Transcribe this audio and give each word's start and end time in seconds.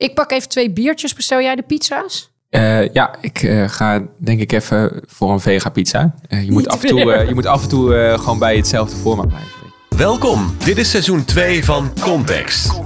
Ik 0.00 0.14
pak 0.14 0.30
even 0.30 0.48
twee 0.48 0.70
biertjes. 0.70 1.14
Bestel 1.14 1.40
jij 1.40 1.54
de 1.54 1.62
pizza's? 1.62 2.30
Eh, 2.48 2.92
ja, 2.92 3.14
ik 3.20 3.42
eh, 3.42 3.68
ga 3.68 4.02
denk 4.18 4.40
ik 4.40 4.52
even 4.52 5.02
voor 5.06 5.32
een 5.32 5.40
vega 5.40 5.70
pizza. 5.70 6.14
Eh, 6.28 6.44
je, 6.44 6.52
moet 6.52 6.68
af 6.68 6.82
en 6.82 6.88
toe, 6.88 7.12
eh, 7.12 7.28
je 7.28 7.34
moet 7.34 7.46
af 7.46 7.62
en 7.62 7.68
toe 7.68 7.94
eh, 7.96 8.18
gewoon 8.18 8.38
bij 8.38 8.56
hetzelfde 8.56 8.96
format 8.96 9.28
blijven. 9.28 9.50
Welkom, 9.96 10.56
dit 10.64 10.78
is 10.78 10.90
seizoen 10.90 11.24
2 11.24 11.64
van 11.64 11.92
Context. 12.00 12.80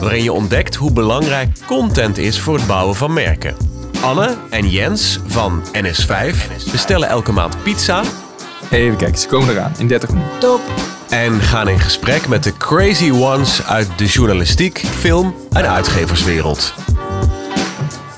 Waarin 0.00 0.22
je 0.22 0.32
ontdekt 0.32 0.74
hoe 0.74 0.92
belangrijk 0.92 1.66
content 1.66 2.18
is 2.18 2.40
voor 2.40 2.54
het 2.54 2.66
bouwen 2.66 2.96
van 2.96 3.12
merken. 3.12 3.56
Anne 4.02 4.36
en 4.50 4.68
Jens 4.68 5.20
van 5.26 5.62
NS5 5.72 6.36
bestellen 6.72 7.08
elke 7.08 7.32
maand 7.32 7.62
pizza 7.62 8.02
Even 8.72 8.96
kijken, 8.96 9.18
ze 9.18 9.26
komen 9.26 9.50
eraan 9.50 9.72
in 9.78 9.86
30 9.88 10.08
minuten. 10.10 10.38
Top. 10.38 10.60
en 11.08 11.40
gaan 11.40 11.68
in 11.68 11.78
gesprek 11.80 12.28
met 12.28 12.44
de 12.44 12.52
crazy 12.56 13.10
ones 13.10 13.66
uit 13.66 13.88
de 13.96 14.04
journalistiek, 14.06 14.78
film 14.78 15.34
en 15.52 15.68
uitgeverswereld. 15.68 16.74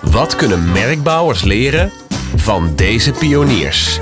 Wat 0.02 0.36
kunnen 0.36 0.72
merkbouwers 0.72 1.42
leren 1.42 1.92
van 2.36 2.72
deze 2.74 3.12
pioniers? 3.12 4.00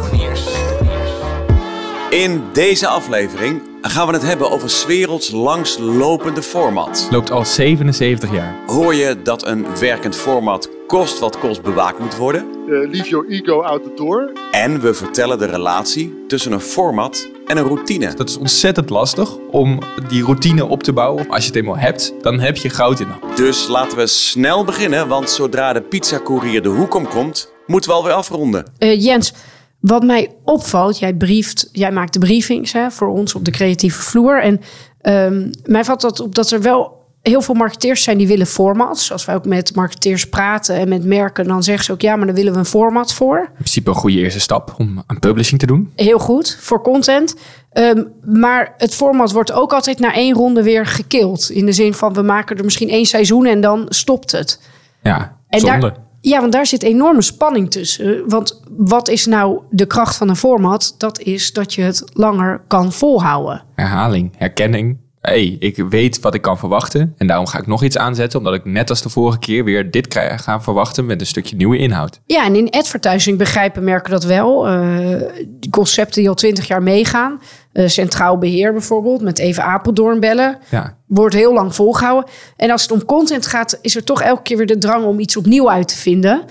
In 2.10 2.44
deze 2.52 2.86
aflevering 2.86 3.62
gaan 3.80 4.06
we 4.06 4.12
het 4.12 4.22
hebben 4.22 4.50
over 4.50 4.70
's 4.70 4.86
werelds 4.86 5.30
langslopende 5.30 6.42
format. 6.42 7.08
Loopt 7.10 7.30
al 7.30 7.44
77 7.44 8.32
jaar. 8.32 8.55
Hoor 8.66 8.94
je 8.94 9.22
dat 9.22 9.46
een 9.46 9.66
werkend 9.80 10.16
format 10.16 10.69
kost 10.98 11.19
wat 11.19 11.38
kost 11.38 11.62
bewaakt 11.62 11.98
moet 11.98 12.16
worden? 12.16 12.46
Uh, 12.66 12.91
leave 12.91 13.09
your 13.09 13.28
ego 13.28 13.62
out 13.62 13.83
the 13.83 13.92
door. 13.95 14.33
En 14.50 14.80
we 14.80 14.95
vertellen 14.95 15.38
de 15.38 15.46
relatie 15.46 16.24
tussen 16.28 16.52
een 16.52 16.60
format 16.60 17.30
en 17.46 17.56
een 17.56 17.64
routine. 17.64 18.14
Dat 18.14 18.28
is 18.28 18.37
ontzettend 18.37 18.91
lastig 18.91 19.36
om 19.36 19.78
die 20.09 20.24
routine 20.24 20.66
op 20.66 20.83
te 20.83 20.92
bouwen. 20.92 21.28
Als 21.28 21.41
je 21.41 21.47
het 21.47 21.56
eenmaal 21.56 21.77
hebt, 21.77 22.14
dan 22.20 22.41
heb 22.41 22.56
je 22.56 22.69
goud 22.69 23.00
in 23.00 23.06
handen. 23.06 23.36
Dus 23.36 23.66
laten 23.66 23.98
we 23.98 24.06
snel 24.06 24.64
beginnen, 24.64 25.09
want 25.09 25.30
zodra 25.30 25.73
de 25.73 25.80
pizzacourier 25.80 26.62
de 26.62 26.69
hoek 26.69 26.95
om 26.95 27.09
komt, 27.09 27.52
moeten 27.66 27.91
we 27.91 27.97
alweer 27.97 28.12
afronden. 28.12 28.72
Eh, 28.78 29.03
Jens, 29.03 29.33
wat 29.81 30.03
mij 30.03 30.34
opvalt, 30.44 30.98
jij 30.98 31.14
brieft, 31.14 31.69
jij 31.72 31.92
maakt 31.92 32.12
de 32.12 32.19
briefings 32.19 32.72
hè, 32.72 32.91
voor 32.91 33.09
ons 33.09 33.34
op 33.34 33.44
de 33.44 33.50
creatieve 33.50 34.03
vloer. 34.03 34.42
En 34.42 34.61
ehm, 35.00 35.50
mij 35.64 35.84
valt 35.84 36.00
dat 36.00 36.20
op 36.20 36.34
dat 36.34 36.50
er 36.50 36.62
wel 36.62 37.02
heel 37.23 37.42
veel 37.42 37.55
marketeers 37.55 38.03
zijn 38.03 38.19
die 38.19 38.27
willen 38.27 38.47
formats. 38.47 39.12
Als 39.12 39.25
wij 39.25 39.34
ook 39.34 39.45
met 39.47 39.75
marketeers 39.75 40.28
praten 40.28 40.75
en 40.77 40.89
met 40.89 41.05
merken, 41.05 41.47
dan 41.47 41.62
zeggen 41.62 41.84
ze 41.84 41.92
ook 41.92 42.01
ja, 42.01 42.17
maar 42.17 42.27
daar 42.27 42.34
willen 42.34 42.53
we 42.53 42.59
een 42.59 42.65
format 42.65 43.15
voor. 43.15 43.39
In 43.39 43.55
principe 43.55 43.91
een 43.91 43.97
goede 43.97 44.17
eerste 44.17 44.41
stap 44.41 44.75
om 44.78 45.03
aan 45.06 45.19
publishing 45.19 45.61
te 45.61 45.67
doen. 45.67 45.93
Heel 45.97 46.19
goed 46.19 46.56
voor 46.61 46.83
content. 46.83 47.34
Ehm, 47.73 48.03
maar 48.25 48.75
het 48.77 48.95
format 48.95 49.33
wordt 49.33 49.53
ook 49.53 49.73
altijd 49.73 49.98
na 49.98 50.15
één 50.15 50.34
ronde 50.34 50.62
weer 50.62 50.87
gekild. 50.87 51.50
In 51.50 51.67
de 51.67 51.73
zin 51.73 51.95
van 51.95 52.12
we 52.12 52.23
maken 52.23 52.56
er 52.56 52.65
misschien 52.65 52.89
één 52.89 53.06
seizoen 53.06 53.47
en 53.47 53.61
dan 53.61 53.87
stopt 53.89 54.33
het. 54.33 54.61
Ja, 55.03 55.37
En 55.48 55.61
zonde. 55.61 55.81
daar, 55.81 55.97
ja, 56.20 56.41
want 56.41 56.53
daar 56.53 56.67
zit 56.67 56.83
enorme 56.83 57.23
spanning 57.23 57.70
tussen. 57.70 58.23
Want 58.28 58.62
wat 58.77 59.09
is 59.09 59.27
nou 59.27 59.61
de 59.70 59.87
kracht 59.87 60.17
van 60.17 60.28
een 60.28 60.37
format? 60.37 60.95
Dat 60.98 61.20
is 61.20 61.53
dat 61.53 61.75
je 61.75 61.83
het 61.83 62.05
langer 62.12 62.62
kan 62.67 62.93
volhouden. 62.93 63.62
Herhaling, 63.75 64.33
herkenning. 64.37 64.97
Hey, 65.23 65.56
ik 65.59 65.77
weet 65.77 66.20
wat 66.20 66.34
ik 66.34 66.42
kan 66.42 66.59
verwachten. 66.59 67.15
En 67.17 67.27
daarom 67.27 67.47
ga 67.47 67.59
ik 67.59 67.67
nog 67.67 67.83
iets 67.83 67.98
aanzetten. 67.98 68.39
Omdat 68.39 68.55
ik 68.55 68.65
net 68.65 68.91
als 68.91 69.03
de 69.03 69.09
vorige 69.09 69.39
keer 69.39 69.65
weer 69.65 69.91
dit 69.91 70.09
krijg, 70.09 70.42
ga 70.42 70.61
verwachten 70.61 71.06
met 71.06 71.20
een 71.20 71.27
stukje 71.27 71.56
nieuwe 71.56 71.78
inhoud. 71.78 72.20
Ja, 72.27 72.45
en 72.45 72.56
in 72.56 72.70
advertising 72.70 73.39
begrijpen 73.39 73.84
merken 73.84 74.11
dat 74.11 74.25
wel. 74.25 74.69
Eh, 74.69 75.23
die 75.47 75.70
concepten 75.70 76.20
die 76.20 76.28
al 76.28 76.34
twintig 76.34 76.67
jaar 76.67 76.83
meegaan. 76.83 77.41
Eh, 77.73 77.89
centraal 77.89 78.39
beheer 78.39 78.73
bijvoorbeeld, 78.73 79.23
met 79.23 79.39
even 79.39 79.65
Apeldoorn 79.65 80.20
bellen. 80.20 80.59
Ja, 80.70 80.97
Wordt 81.06 81.34
heel 81.34 81.53
lang 81.53 81.75
volgehouden. 81.75 82.31
En 82.56 82.70
als 82.70 82.83
het 82.83 82.91
om 82.91 83.05
content 83.05 83.47
gaat, 83.47 83.78
is 83.83 83.97
er 83.97 84.05
toch 84.05 84.23
elke 84.23 84.43
keer 84.43 84.56
weer 84.56 84.67
de 84.67 84.78
drang 84.78 85.05
om 85.05 85.19
iets 85.19 85.37
opnieuw 85.37 85.70
uit 85.70 85.89
te 85.89 85.97
vinden. 85.97 86.43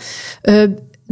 Eh, 0.42 0.64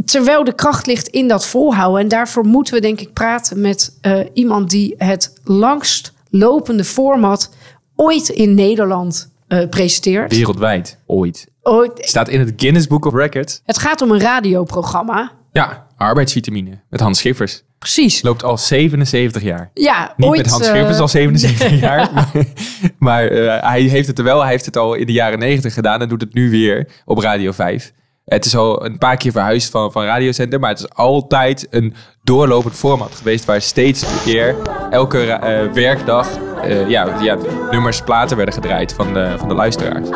terwijl 0.04 0.44
de 0.44 0.54
kracht 0.54 0.86
ligt 0.86 1.08
in 1.08 1.28
dat 1.28 1.46
volhouden. 1.46 2.00
En 2.00 2.08
daarvoor 2.08 2.44
moeten 2.44 2.74
we 2.74 2.80
denk 2.80 3.00
ik 3.00 3.12
praten 3.12 3.60
met 3.60 3.98
iemand 4.32 4.70
die 4.70 4.94
het 4.98 5.32
langst 5.44 6.12
lopende 6.30 6.84
format 6.84 7.50
ooit 7.96 8.28
in 8.28 8.54
Nederland 8.54 9.32
eh, 9.48 9.68
presenteert. 9.68 10.36
wereldwijd, 10.36 10.98
ooit. 11.06 11.46
Ooit. 11.62 11.92
Staat 11.96 12.28
in 12.28 12.40
het 12.40 12.52
Guinness 12.56 12.86
Book 12.86 13.04
of 13.04 13.14
Records. 13.14 13.60
Het 13.64 13.78
gaat 13.78 14.02
om 14.02 14.10
een 14.10 14.20
radioprogramma. 14.20 15.32
Ja, 15.52 15.86
arbeidsvitamine 15.96 16.80
met 16.90 17.00
Hans 17.00 17.18
Schiffers. 17.18 17.62
Precies. 17.78 18.22
Loopt 18.22 18.42
al 18.44 18.58
77 18.58 19.42
jaar. 19.42 19.70
Ja, 19.74 20.14
Niet 20.16 20.28
ooit, 20.28 20.42
met 20.42 20.50
Hans 20.50 20.66
eh, 20.66 20.70
Schiffers 20.70 20.98
al 20.98 21.08
77 21.18 21.80
jaar. 21.80 22.10
Maar, 22.12 22.30
maar, 22.98 23.26
eh, 23.26 23.62
hij 23.70 23.80
heeft 23.82 24.06
het 24.06 24.18
er 24.18 24.24
wel. 24.24 24.40
Hij 24.40 24.50
heeft 24.50 24.66
het 24.66 24.76
al 24.76 24.94
in 24.94 25.06
de 25.06 25.12
jaren 25.12 25.38
90 25.38 25.74
gedaan 25.74 26.00
en 26.00 26.08
doet 26.08 26.20
het 26.20 26.34
nu 26.34 26.50
weer 26.50 26.88
op 27.04 27.18
Radio 27.18 27.52
5. 27.52 27.92
Het 28.24 28.44
is 28.44 28.56
al 28.56 28.84
een 28.84 28.98
paar 28.98 29.16
keer 29.16 29.32
verhuisd 29.32 29.70
van, 29.70 29.92
van 29.92 30.04
radiocenter, 30.04 30.60
maar 30.60 30.70
het 30.70 30.78
is 30.78 30.90
altijd 30.90 31.66
een 31.70 31.94
doorlopend 32.22 32.74
format 32.74 33.14
geweest 33.14 33.44
waar 33.44 33.60
steeds 33.62 34.24
weer 34.24 34.56
elke 34.90 35.18
eh, 35.18 35.72
werkdag 35.72 36.28
eh, 36.62 36.88
ja, 36.88 37.20
ja, 37.20 37.36
nummers, 37.70 38.02
platen 38.02 38.36
werden 38.36 38.54
gedraaid 38.54 38.92
van 38.92 39.12
de, 39.14 39.34
van 39.38 39.48
de 39.48 39.54
luisteraars. 39.54 40.08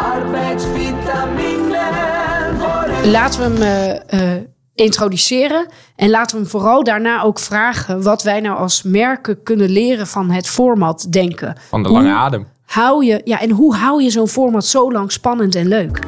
Laten 3.05 3.41
we 3.41 3.65
hem 3.65 4.03
eh, 4.07 4.43
introduceren. 4.75 5.67
En 5.97 6.11
laten 6.11 6.37
we 6.37 6.43
hem 6.43 6.51
vooral 6.51 6.85
daarna 6.85 7.23
ook 7.23 7.39
vragen 7.39 8.03
wat 8.03 8.23
wij 8.23 8.41
nou 8.41 8.59
als 8.59 8.83
merken 8.83 9.43
kunnen 9.43 9.71
leren 9.71 10.07
van 10.07 10.31
het 10.31 10.49
format 10.49 11.07
denken. 11.11 11.57
Van 11.69 11.83
de 11.83 11.89
Hoe 11.89 11.99
lange 11.99 12.15
adem. 12.15 12.47
Hou 12.65 13.05
je, 13.05 13.21
ja, 13.25 13.41
en 13.41 13.51
hoe 13.51 13.75
hou 13.75 14.03
je 14.03 14.11
zo'n 14.11 14.29
format 14.29 14.65
zo 14.65 14.93
lang 14.93 15.13
spannend 15.13 15.55
en 15.55 15.69
leuk? 15.69 15.99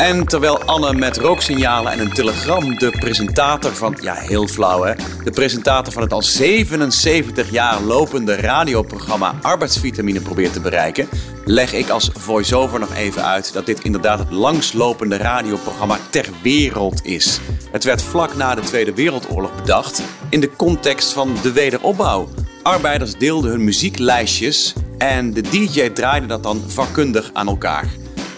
En 0.00 0.26
terwijl 0.26 0.62
Anne 0.62 0.92
met 0.92 1.16
rooksignalen 1.16 1.92
en 1.92 2.00
een 2.00 2.12
telegram 2.12 2.78
de 2.78 2.90
presentator 2.98 3.74
van, 3.74 3.96
ja 4.00 4.14
heel 4.14 4.46
flauw 4.46 4.82
hè, 4.82 4.94
de 5.24 5.30
presentator 5.30 5.92
van 5.92 6.02
het 6.02 6.12
al 6.12 6.22
77 6.22 7.50
jaar 7.50 7.80
lopende 7.80 8.34
radioprogramma 8.34 9.34
Arbeidsvitamine 9.42 10.20
probeert 10.20 10.52
te 10.52 10.60
bereiken, 10.60 11.08
leg 11.44 11.72
ik 11.72 11.88
als 11.88 12.10
voice-over 12.12 12.80
nog 12.80 12.94
even 12.94 13.24
uit 13.24 13.52
dat 13.52 13.66
dit 13.66 13.84
inderdaad 13.84 14.18
het 14.18 14.30
langslopende 14.30 15.16
radioprogramma 15.16 15.98
ter 16.10 16.28
wereld 16.42 17.04
is. 17.04 17.40
Het 17.72 17.84
werd 17.84 18.02
vlak 18.02 18.36
na 18.36 18.54
de 18.54 18.62
Tweede 18.62 18.94
Wereldoorlog 18.94 19.54
bedacht 19.54 20.02
in 20.28 20.40
de 20.40 20.50
context 20.56 21.12
van 21.12 21.36
de 21.42 21.52
wederopbouw. 21.52 22.28
Arbeiders 22.62 23.18
deelden 23.18 23.50
hun 23.50 23.64
muzieklijstjes 23.64 24.74
en 24.98 25.32
de 25.32 25.40
DJ 25.40 25.88
draaide 25.90 26.26
dat 26.26 26.42
dan 26.42 26.62
vakkundig 26.66 27.30
aan 27.32 27.48
elkaar. 27.48 27.88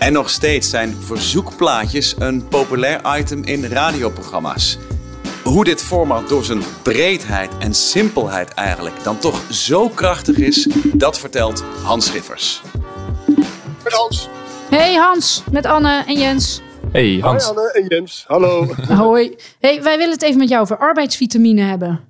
En 0.02 0.12
nog 0.12 0.30
steeds 0.30 0.70
zijn 0.70 0.96
verzoekplaatjes 1.00 2.14
een 2.18 2.48
populair 2.48 3.18
item 3.18 3.44
in 3.44 3.64
radioprogramma's. 3.64 4.78
Hoe 5.44 5.64
dit 5.64 5.82
format 5.82 6.28
door 6.28 6.44
zijn 6.44 6.62
breedheid 6.82 7.50
en 7.58 7.74
simpelheid 7.74 8.54
eigenlijk 8.54 9.04
dan 9.04 9.18
toch 9.18 9.42
zo 9.50 9.88
krachtig 9.88 10.36
is, 10.36 10.68
dat 10.94 11.18
vertelt 11.18 11.64
Hans 11.82 12.06
Schiffers. 12.06 12.62
Met 13.84 13.92
Hans. 13.92 14.28
Hey 14.70 14.94
Hans, 14.94 15.42
met 15.50 15.66
Anne 15.66 16.04
en 16.06 16.18
Jens. 16.18 16.60
Hey 16.92 17.18
Hans, 17.20 17.44
Hoi 17.44 17.58
Anne 17.58 17.72
en 17.72 17.86
Jens. 17.86 18.24
Hallo. 18.26 18.66
Hoi. 19.04 19.36
Hey, 19.60 19.82
wij 19.82 19.96
willen 19.96 20.12
het 20.12 20.22
even 20.22 20.38
met 20.38 20.48
jou 20.48 20.62
over 20.62 20.78
arbeidsvitamine 20.78 21.62
hebben. 21.62 22.00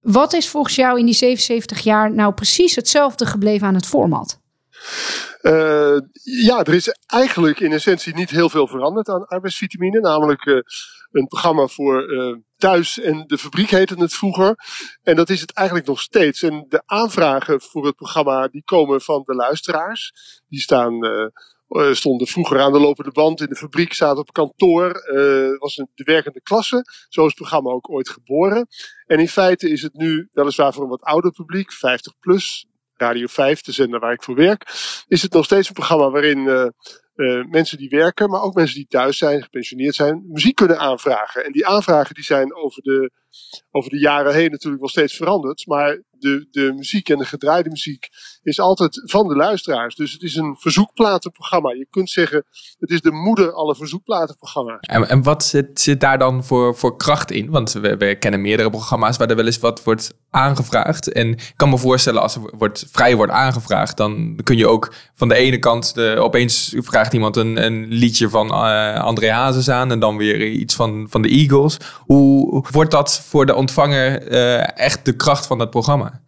Wat 0.00 0.32
is 0.32 0.48
volgens 0.48 0.74
jou 0.74 0.98
in 0.98 1.04
die 1.04 1.14
77 1.14 1.80
jaar 1.80 2.14
nou 2.14 2.32
precies 2.32 2.74
hetzelfde 2.74 3.26
gebleven 3.26 3.66
aan 3.66 3.74
het 3.74 3.86
format? 3.86 4.42
Eh, 5.40 5.98
ja, 6.22 6.64
er 6.64 6.74
is 6.74 6.88
eigenlijk 7.06 7.60
in 7.60 7.72
essentie 7.72 8.14
niet 8.14 8.30
heel 8.30 8.48
veel 8.48 8.66
veranderd 8.66 9.08
aan 9.08 9.26
arbeidsvitamine. 9.26 10.00
Namelijk 10.00 10.46
eh, 10.46 10.54
een 11.12 11.26
programma 11.26 11.66
voor 11.66 12.02
eh, 12.02 12.36
thuis 12.56 13.00
en 13.00 13.24
de 13.26 13.38
fabriek 13.38 13.70
heette 13.70 13.94
het 13.94 14.14
vroeger. 14.14 14.54
En 15.02 15.16
dat 15.16 15.30
is 15.30 15.40
het 15.40 15.52
eigenlijk 15.52 15.88
nog 15.88 16.00
steeds. 16.00 16.42
En 16.42 16.66
de 16.68 16.82
aanvragen 16.86 17.60
voor 17.60 17.86
het 17.86 17.96
programma 17.96 18.48
die 18.48 18.62
komen 18.64 19.00
van 19.00 19.22
de 19.24 19.34
luisteraars. 19.34 20.12
Die 20.48 20.60
staan, 20.60 20.98
stonden 21.90 22.26
vroeger 22.26 22.60
aan 22.60 22.72
de 22.72 22.80
lopende 22.80 23.10
band 23.10 23.40
in 23.40 23.48
de 23.48 23.56
fabriek, 23.56 23.92
zaten 23.92 24.18
op 24.18 24.32
kantoor. 24.32 24.92
was 25.58 25.76
een, 25.76 25.88
de 25.94 26.04
werkende 26.04 26.40
klasse. 26.42 26.84
Zo 27.08 27.20
is 27.20 27.26
het 27.26 27.36
programma 27.36 27.70
ook 27.70 27.90
ooit 27.90 28.08
geboren. 28.08 28.66
En 29.06 29.18
in 29.18 29.28
feite 29.28 29.70
is 29.70 29.82
het 29.82 29.94
nu 29.94 30.28
weliswaar 30.32 30.72
voor 30.72 30.82
een 30.82 30.88
wat 30.88 31.02
ouder 31.02 31.30
publiek, 31.30 31.72
50 31.72 32.18
plus, 32.18 32.66
Radio 32.96 33.26
5, 33.26 33.60
de 33.60 33.72
zender 33.72 34.00
waar 34.00 34.12
ik 34.12 34.22
voor 34.22 34.34
werk, 34.34 34.62
is 35.06 35.22
het 35.22 35.32
nog 35.32 35.44
steeds 35.44 35.68
een 35.68 35.74
programma 35.74 36.10
waarin 36.10 36.48
eh, 36.48 36.66
eh, 37.14 37.44
mensen 37.44 37.78
die 37.78 37.88
werken, 37.88 38.30
maar 38.30 38.42
ook 38.42 38.54
mensen 38.54 38.76
die 38.76 38.86
thuis 38.86 39.18
zijn, 39.18 39.42
gepensioneerd 39.42 39.94
zijn, 39.94 40.24
muziek 40.28 40.54
kunnen 40.54 40.78
aanvragen. 40.78 41.44
En 41.44 41.52
die 41.52 41.66
aanvragen 41.66 42.14
die 42.14 42.24
zijn 42.24 42.54
over 42.54 42.82
de 42.82 43.10
over 43.70 43.90
de 43.90 43.98
jaren 43.98 44.34
heen 44.34 44.50
natuurlijk 44.50 44.80
wel 44.80 44.90
steeds 44.90 45.16
veranderd. 45.16 45.66
Maar 45.66 46.02
de, 46.24 46.46
de 46.50 46.72
muziek 46.76 47.08
en 47.08 47.18
de 47.18 47.24
gedraaide 47.24 47.68
muziek 47.68 48.08
is 48.42 48.60
altijd 48.60 49.02
van 49.04 49.28
de 49.28 49.36
luisteraars. 49.36 49.94
Dus 49.94 50.12
het 50.12 50.22
is 50.22 50.34
een 50.34 50.56
verzoekplatenprogramma. 50.58 51.70
Je 51.70 51.86
kunt 51.90 52.10
zeggen, 52.10 52.44
het 52.78 52.90
is 52.90 53.00
de 53.00 53.12
moeder 53.12 53.52
alle 53.52 53.74
verzoekplatenprogramma's. 53.74 54.78
En, 54.80 55.08
en 55.08 55.22
wat 55.22 55.44
zit, 55.44 55.80
zit 55.80 56.00
daar 56.00 56.18
dan 56.18 56.44
voor, 56.44 56.76
voor 56.76 56.96
kracht 56.96 57.30
in? 57.30 57.50
Want 57.50 57.72
we, 57.72 58.16
kennen 58.18 58.40
meerdere 58.40 58.70
programma's 58.70 59.16
waar 59.16 59.30
er 59.30 59.36
wel 59.36 59.46
eens 59.46 59.58
wat 59.58 59.84
wordt 59.84 60.14
aangevraagd. 60.30 61.12
En 61.12 61.28
ik 61.28 61.52
kan 61.56 61.68
me 61.68 61.78
voorstellen, 61.78 62.22
als 62.22 62.34
er 62.34 62.56
wordt, 62.56 62.86
vrij 62.90 63.16
wordt 63.16 63.32
aangevraagd, 63.32 63.96
dan 63.96 64.40
kun 64.44 64.56
je 64.56 64.68
ook 64.68 64.92
van 65.14 65.28
de 65.28 65.34
ene 65.34 65.58
kant, 65.58 65.94
de, 65.94 66.16
opeens 66.18 66.74
vraagt 66.76 67.12
iemand 67.12 67.36
een, 67.36 67.64
een 67.64 67.86
liedje 67.88 68.28
van 68.28 68.46
uh, 68.46 69.00
André 69.00 69.30
Hazes 69.30 69.68
aan 69.68 69.90
en 69.90 69.98
dan 69.98 70.16
weer 70.16 70.46
iets 70.46 70.74
van, 70.74 71.06
van 71.10 71.22
de 71.22 71.28
Eagles. 71.28 71.76
Hoe 72.00 72.64
wordt 72.70 72.90
dat 72.90 73.23
voor 73.28 73.46
de 73.46 73.54
ontvanger 73.54 74.32
uh, 74.32 74.78
echt 74.78 75.04
de 75.04 75.16
kracht 75.16 75.46
van 75.46 75.58
dat 75.58 75.70
programma? 75.70 76.20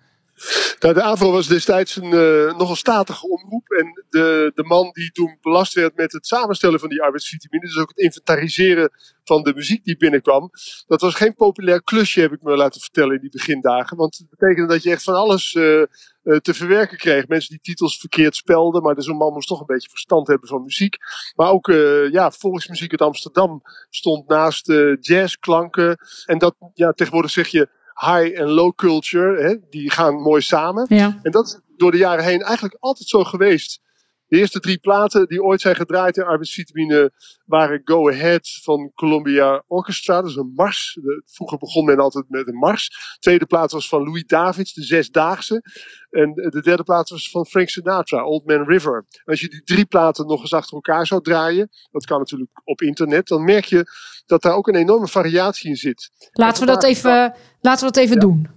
Nou, 0.78 0.94
de 0.94 1.02
AVRO 1.02 1.32
was 1.32 1.46
destijds 1.46 1.96
een 1.96 2.14
uh, 2.14 2.56
nogal 2.56 2.76
statige 2.76 3.28
omroep. 3.28 3.70
En 3.70 4.04
de, 4.08 4.52
de 4.54 4.64
man 4.64 4.90
die 4.92 5.10
toen 5.10 5.38
belast 5.40 5.74
werd 5.74 5.96
met 5.96 6.12
het 6.12 6.26
samenstellen 6.26 6.80
van 6.80 6.88
die 6.88 7.02
arbeidsvitamine, 7.02 7.66
dus 7.66 7.78
ook 7.78 7.88
het 7.88 7.98
inventariseren 7.98 8.90
van 9.24 9.42
de 9.42 9.54
muziek 9.54 9.84
die 9.84 9.96
binnenkwam, 9.96 10.50
dat 10.86 11.00
was 11.00 11.14
geen 11.14 11.34
populair 11.34 11.82
klusje, 11.82 12.20
heb 12.20 12.32
ik 12.32 12.42
me 12.42 12.56
laten 12.56 12.80
vertellen 12.80 13.14
in 13.14 13.20
die 13.20 13.30
begindagen. 13.30 13.96
Want 13.96 14.16
het 14.16 14.28
betekende 14.30 14.72
dat 14.72 14.82
je 14.82 14.90
echt 14.90 15.02
van 15.02 15.14
alles 15.14 15.54
uh, 15.54 15.82
uh, 16.22 16.36
te 16.36 16.54
verwerken 16.54 16.98
kreeg. 16.98 17.28
Mensen 17.28 17.50
die 17.50 17.60
titels 17.60 17.98
verkeerd 17.98 18.36
spelden, 18.36 18.82
maar 18.82 18.94
zo'n 18.98 19.16
man 19.16 19.32
moest 19.32 19.48
toch 19.48 19.60
een 19.60 19.66
beetje 19.66 19.88
verstand 19.88 20.26
hebben 20.26 20.48
van 20.48 20.62
muziek. 20.62 20.96
Maar 21.34 21.50
ook 21.50 21.66
ja, 22.10 22.30
volksmuziek 22.30 22.90
uit 22.90 23.00
Amsterdam 23.00 23.62
stond 23.90 24.28
naast 24.28 24.72
jazzklanken. 25.00 25.96
En 26.24 26.38
dat, 26.38 26.54
ja, 26.74 26.92
tegenwoordig 26.92 27.30
zeg 27.30 27.48
je 27.48 27.68
high 28.00 28.38
en 28.38 28.48
low 28.48 28.74
culture, 28.74 29.42
hè, 29.42 29.56
die 29.70 29.90
gaan 29.90 30.14
mooi 30.14 30.42
samen. 30.42 30.86
Ja. 30.88 31.18
En 31.22 31.30
dat 31.30 31.46
is 31.46 31.60
door 31.76 31.90
de 31.90 31.98
jaren 31.98 32.24
heen 32.24 32.42
eigenlijk 32.42 32.76
altijd 32.80 33.08
zo 33.08 33.24
geweest. 33.24 33.80
De 34.28 34.36
eerste 34.36 34.60
drie 34.60 34.78
platen 34.78 35.26
die 35.28 35.42
ooit 35.42 35.60
zijn 35.60 35.76
gedraaid 35.76 36.16
in 36.16 36.22
arbeidsvitamine 36.22 37.12
waren 37.44 37.80
Go 37.84 38.10
Ahead 38.10 38.60
van 38.62 38.92
Columbia 38.94 39.62
Orchestra. 39.66 40.20
Dat 40.20 40.30
is 40.30 40.36
een 40.36 40.52
mars. 40.54 40.98
vroeger 41.24 41.58
begon 41.58 41.84
men 41.84 41.98
altijd 41.98 42.24
met 42.28 42.48
een 42.48 42.58
mars. 42.58 42.88
De 42.88 43.18
tweede 43.18 43.46
plaat 43.46 43.72
was 43.72 43.88
van 43.88 44.02
Louis 44.02 44.24
Davids, 44.24 44.72
de 44.72 44.82
Zesdaagse. 44.82 45.62
En 46.10 46.32
de 46.32 46.62
derde 46.62 46.82
plaat 46.82 47.08
was 47.08 47.30
van 47.30 47.46
Frank 47.46 47.68
Sinatra, 47.68 48.24
Old 48.24 48.46
Man 48.46 48.64
River. 48.64 48.96
En 48.96 49.24
als 49.24 49.40
je 49.40 49.48
die 49.48 49.62
drie 49.62 49.86
platen 49.86 50.26
nog 50.26 50.40
eens 50.40 50.52
achter 50.52 50.74
elkaar 50.74 51.06
zou 51.06 51.22
draaien, 51.22 51.68
dat 51.90 52.06
kan 52.06 52.18
natuurlijk 52.18 52.60
op 52.64 52.80
internet, 52.80 53.26
dan 53.26 53.44
merk 53.44 53.64
je 53.64 53.86
dat 54.26 54.42
daar 54.42 54.54
ook 54.54 54.68
een 54.68 54.74
enorme 54.74 55.08
variatie 55.08 55.70
in 55.70 55.76
zit. 55.76 56.10
Laten 56.32 56.60
we 56.60 56.72
dat 56.72 56.84
even, 56.84 57.34
laten 57.60 57.86
we 57.86 57.92
dat 57.92 58.02
even 58.02 58.14
ja. 58.14 58.20
doen. 58.20 58.48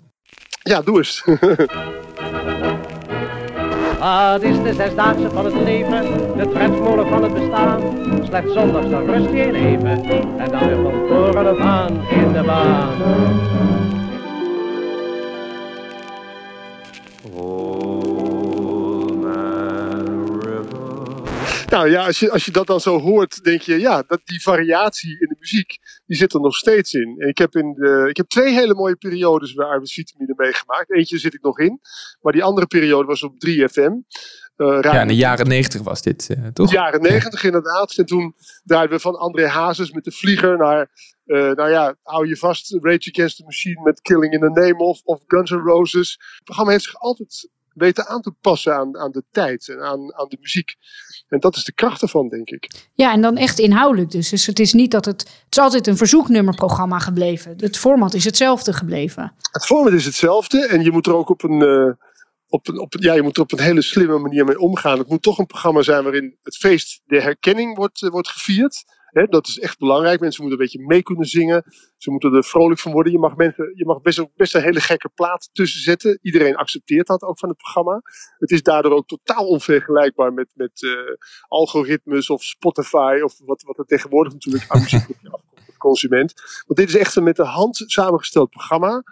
Ja, 0.63 0.81
doe 0.81 0.98
eens. 0.98 1.24
Wat 4.00 4.42
is 4.42 4.62
de 4.63 4.74
zesdaagse 4.74 5.30
van 5.30 5.46
het 5.46 5.54
leven, 5.54 6.06
de 6.38 6.50
tredmolen 6.54 7.07
van 7.07 7.24
het 7.24 7.34
bestaan? 7.34 7.81
Slechts 8.24 8.54
zondags 8.54 8.90
dan 8.90 9.06
rust 9.06 9.30
je 9.31 9.54
even, 9.54 10.04
en 10.38 10.51
dan 10.51 10.68
weer 10.68 10.81
van 10.81 11.07
voren 11.07 11.48
af 11.48 11.60
aan 11.60 12.01
in 12.10 12.34
de 12.34 12.44
baan. 12.44 13.28
Nou 21.69 21.89
ja, 21.89 22.06
als 22.06 22.19
je, 22.19 22.31
als 22.31 22.45
je 22.45 22.51
dat 22.51 22.68
dan 22.68 22.80
zo 22.80 23.00
hoort, 23.00 23.44
denk 23.44 23.62
je, 23.62 23.80
ja, 23.80 24.04
dat 24.07 24.21
die 24.24 24.42
variatie 24.42 25.19
in 25.19 25.27
de 25.27 25.36
muziek, 25.39 25.77
die 26.06 26.18
zit 26.18 26.33
er 26.33 26.39
nog 26.39 26.56
steeds 26.56 26.94
in. 26.94 27.16
En 27.18 27.27
ik 27.27 27.38
heb, 27.38 27.56
in 27.56 27.74
de, 27.74 28.06
ik 28.10 28.18
heb 28.18 28.27
twee 28.27 28.54
hele 28.54 28.74
mooie 28.74 28.95
periodes 28.95 29.54
bij 29.54 29.66
arbeidsvitamine 29.66 30.33
meegemaakt. 30.38 30.92
Eentje 30.92 31.18
zit 31.18 31.33
ik 31.33 31.42
nog 31.42 31.60
in, 31.60 31.80
maar 32.21 32.33
die 32.33 32.44
andere 32.44 32.68
periode 32.68 33.07
was 33.07 33.24
op 33.24 33.33
3FM. 33.48 33.92
Uh, 34.57 34.81
ja, 34.81 35.01
in 35.01 35.07
de 35.07 35.16
jaren 35.16 35.48
negentig 35.48 35.81
was 35.81 36.01
dit, 36.01 36.30
uh, 36.30 36.48
toch? 36.48 36.69
De 36.69 36.75
jaren 36.75 37.01
negentig 37.01 37.44
inderdaad. 37.44 37.98
En 37.98 38.06
toen 38.06 38.36
draaiden 38.63 38.95
we 38.95 39.01
van 39.01 39.15
André 39.15 39.48
Hazes 39.48 39.92
met 39.92 40.04
de 40.04 40.12
Vlieger 40.12 40.57
naar, 40.57 40.89
uh, 41.25 41.51
nou 41.51 41.69
ja, 41.69 41.95
hou 42.04 42.27
je 42.27 42.38
vast, 42.38 42.77
Rage 42.81 43.10
Against 43.12 43.38
the 43.38 43.44
Machine 43.44 43.81
met 43.83 44.01
Killing 44.01 44.33
in 44.33 44.39
the 44.39 44.62
Name 44.62 44.77
of, 44.77 45.01
of 45.04 45.22
Guns 45.27 45.51
N' 45.51 45.56
Roses. 45.56 46.12
Het 46.12 46.44
programma 46.44 46.72
heeft 46.72 46.83
zich 46.83 46.95
altijd 46.95 47.50
weten 47.79 48.07
aan 48.07 48.21
te 48.21 48.31
passen 48.41 48.75
aan, 48.75 48.97
aan 48.97 49.11
de 49.11 49.23
tijd 49.31 49.67
en 49.67 49.81
aan, 49.81 50.15
aan 50.15 50.27
de 50.27 50.37
muziek. 50.39 50.75
En 51.27 51.39
dat 51.39 51.55
is 51.55 51.63
de 51.63 51.73
kracht 51.73 52.01
ervan, 52.01 52.29
denk 52.29 52.49
ik. 52.49 52.87
Ja, 52.93 53.11
en 53.11 53.21
dan 53.21 53.37
echt 53.37 53.59
inhoudelijk 53.59 54.11
dus. 54.11 54.29
Dus 54.29 54.45
het 54.45 54.59
is 54.59 54.73
niet 54.73 54.91
dat 54.91 55.05
het... 55.05 55.19
Het 55.21 55.57
is 55.57 55.63
altijd 55.63 55.87
een 55.87 55.97
verzoeknummerprogramma 55.97 56.99
gebleven. 56.99 57.53
Het 57.57 57.77
format 57.77 58.13
is 58.13 58.25
hetzelfde 58.25 58.73
gebleven. 58.73 59.33
Het 59.51 59.65
format 59.65 59.93
is 59.93 60.05
hetzelfde 60.05 60.67
en 60.67 60.83
je 60.83 60.91
moet 60.91 61.07
er 61.07 61.15
ook 61.15 61.29
op 61.29 61.43
een... 61.43 61.61
Uh, 61.61 61.91
op 62.47 62.67
een, 62.67 62.79
op, 62.79 62.93
ja, 62.99 63.13
je 63.13 63.21
moet 63.21 63.35
er 63.35 63.43
op 63.43 63.51
een 63.51 63.59
hele 63.59 63.81
slimme 63.81 64.17
manier 64.17 64.45
mee 64.45 64.59
omgaan. 64.59 64.97
Het 64.97 65.07
moet 65.09 65.21
toch 65.21 65.37
een 65.37 65.45
programma 65.45 65.81
zijn 65.81 66.03
waarin 66.03 66.37
het 66.43 66.55
feest 66.55 67.01
de 67.05 67.21
herkenning 67.21 67.75
wordt, 67.75 68.01
uh, 68.01 68.09
wordt 68.09 68.29
gevierd. 68.29 68.83
Dat 69.11 69.47
is 69.47 69.59
echt 69.59 69.79
belangrijk. 69.79 70.19
Mensen 70.19 70.41
moeten 70.41 70.59
een 70.59 70.65
beetje 70.65 70.88
mee 70.88 71.03
kunnen 71.03 71.25
zingen. 71.25 71.63
Ze 71.97 72.11
moeten 72.11 72.33
er 72.33 72.44
vrolijk 72.44 72.79
van 72.79 72.91
worden. 72.91 73.11
Je 73.11 73.19
mag, 73.19 73.35
mensen, 73.35 73.71
je 73.75 73.85
mag 73.85 74.01
best, 74.01 74.35
best 74.35 74.56
een 74.56 74.61
hele 74.61 74.81
gekke 74.81 75.09
plaat 75.15 75.50
tussen 75.51 75.81
zetten. 75.81 76.19
Iedereen 76.21 76.56
accepteert 76.56 77.07
dat 77.07 77.21
ook 77.21 77.39
van 77.39 77.50
het 77.50 77.57
programma. 77.57 78.01
Het 78.38 78.51
is 78.51 78.63
daardoor 78.63 78.91
ook 78.91 79.07
totaal 79.07 79.47
onvergelijkbaar 79.47 80.33
met, 80.33 80.47
met 80.53 80.81
uh, 80.81 80.91
algoritmes 81.47 82.29
of 82.29 82.44
Spotify. 82.44 83.19
Of 83.23 83.39
wat, 83.45 83.61
wat 83.61 83.77
er 83.77 83.85
tegenwoordig 83.85 84.33
natuurlijk 84.33 84.65
aan 84.67 84.81
muziek 84.81 85.01
afkomt 85.01 85.47
consument. 85.79 86.33
Want 86.67 86.79
dit 86.79 86.89
is 86.89 86.95
echt 86.95 87.15
een 87.15 87.23
met 87.23 87.35
de 87.35 87.45
hand 87.45 87.83
samengesteld 87.85 88.50
programma 88.50 89.03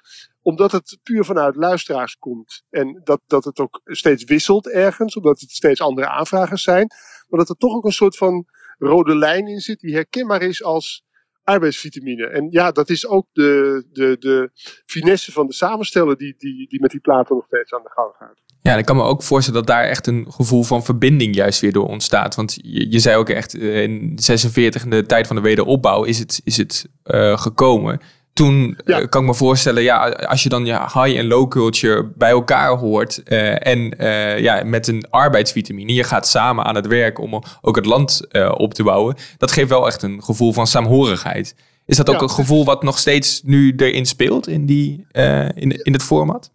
omdat 0.47 0.71
het 0.71 0.99
puur 1.03 1.25
vanuit 1.25 1.55
luisteraars 1.55 2.17
komt. 2.17 2.63
En 2.69 3.01
dat, 3.03 3.21
dat 3.27 3.43
het 3.43 3.59
ook 3.59 3.81
steeds 3.83 4.23
wisselt 4.23 4.69
ergens, 4.69 5.15
omdat 5.15 5.39
het 5.39 5.51
steeds 5.51 5.81
andere 5.81 6.07
aanvragers 6.07 6.63
zijn. 6.63 6.87
Maar 7.27 7.39
dat 7.39 7.49
er 7.49 7.55
toch 7.55 7.73
ook 7.73 7.85
een 7.85 7.91
soort 7.91 8.17
van 8.17 8.45
rode 8.77 9.15
lijn 9.15 9.47
in 9.47 9.59
zit 9.59 9.79
die 9.79 9.93
herkenbaar 9.93 10.41
is 10.41 10.63
als 10.63 11.05
arbeidsvitamine. 11.43 12.27
En 12.27 12.47
ja, 12.49 12.71
dat 12.71 12.89
is 12.89 13.07
ook 13.07 13.27
de, 13.33 13.83
de, 13.91 14.15
de 14.19 14.49
finesse 14.85 15.31
van 15.31 15.47
de 15.47 15.53
samensteller 15.53 16.17
die, 16.17 16.35
die, 16.37 16.67
die 16.69 16.81
met 16.81 16.91
die 16.91 16.99
platen 16.99 17.35
nog 17.35 17.45
steeds 17.45 17.73
aan 17.73 17.83
de 17.83 17.91
gang 17.91 18.13
gaat. 18.19 18.41
Ja, 18.61 18.75
ik 18.75 18.85
kan 18.85 18.95
me 18.95 19.03
ook 19.03 19.23
voorstellen 19.23 19.59
dat 19.59 19.75
daar 19.75 19.83
echt 19.83 20.07
een 20.07 20.31
gevoel 20.31 20.63
van 20.63 20.83
verbinding 20.83 21.35
juist 21.35 21.61
weer 21.61 21.71
door 21.71 21.87
ontstaat. 21.87 22.35
Want 22.35 22.57
je, 22.61 22.91
je 22.91 22.99
zei 22.99 23.17
ook 23.17 23.29
echt 23.29 23.53
in 23.53 24.11
46, 24.15 24.83
in 24.83 24.89
de 24.89 25.05
tijd 25.05 25.27
van 25.27 25.35
de 25.35 25.41
wederopbouw, 25.41 26.03
is 26.03 26.19
het, 26.19 26.41
is 26.43 26.57
het 26.57 26.87
uh, 27.05 27.37
gekomen 27.37 28.01
toen 28.37 28.77
ja. 28.85 29.01
uh, 29.01 29.07
kan 29.07 29.21
ik 29.21 29.27
me 29.27 29.33
voorstellen, 29.33 29.83
ja, 29.83 30.09
als 30.09 30.43
je 30.43 30.49
dan 30.49 30.65
ja, 30.65 30.83
high 30.93 31.17
en 31.17 31.27
low 31.27 31.49
culture 31.49 32.11
bij 32.15 32.29
elkaar 32.29 32.77
hoort 32.77 33.21
uh, 33.25 33.67
en 33.67 34.01
uh, 34.01 34.39
ja, 34.39 34.63
met 34.63 34.87
een 34.87 35.05
arbeidsvitamine, 35.09 35.93
je 35.93 36.03
gaat 36.03 36.27
samen 36.27 36.65
aan 36.65 36.75
het 36.75 36.87
werk 36.87 37.19
om 37.19 37.43
ook 37.61 37.75
het 37.75 37.85
land 37.85 38.21
op 38.57 38.73
te 38.73 38.83
bouwen, 38.83 39.15
dat 39.37 39.51
geeft 39.51 39.69
wel 39.69 39.87
echt 39.87 40.01
een 40.01 40.23
gevoel 40.23 40.53
van 40.53 40.67
saamhorigheid. 40.67 41.55
Is 41.85 41.97
dat 41.97 42.09
ook 42.09 42.15
ja. 42.15 42.21
een 42.21 42.29
gevoel 42.29 42.65
wat 42.65 42.83
nog 42.83 42.97
steeds 42.97 43.41
nu 43.43 43.73
erin 43.77 44.05
speelt 44.05 44.47
in, 44.47 44.65
die, 44.65 45.05
in, 45.53 45.71
in 45.83 45.93
het 45.93 46.03
format? 46.03 46.51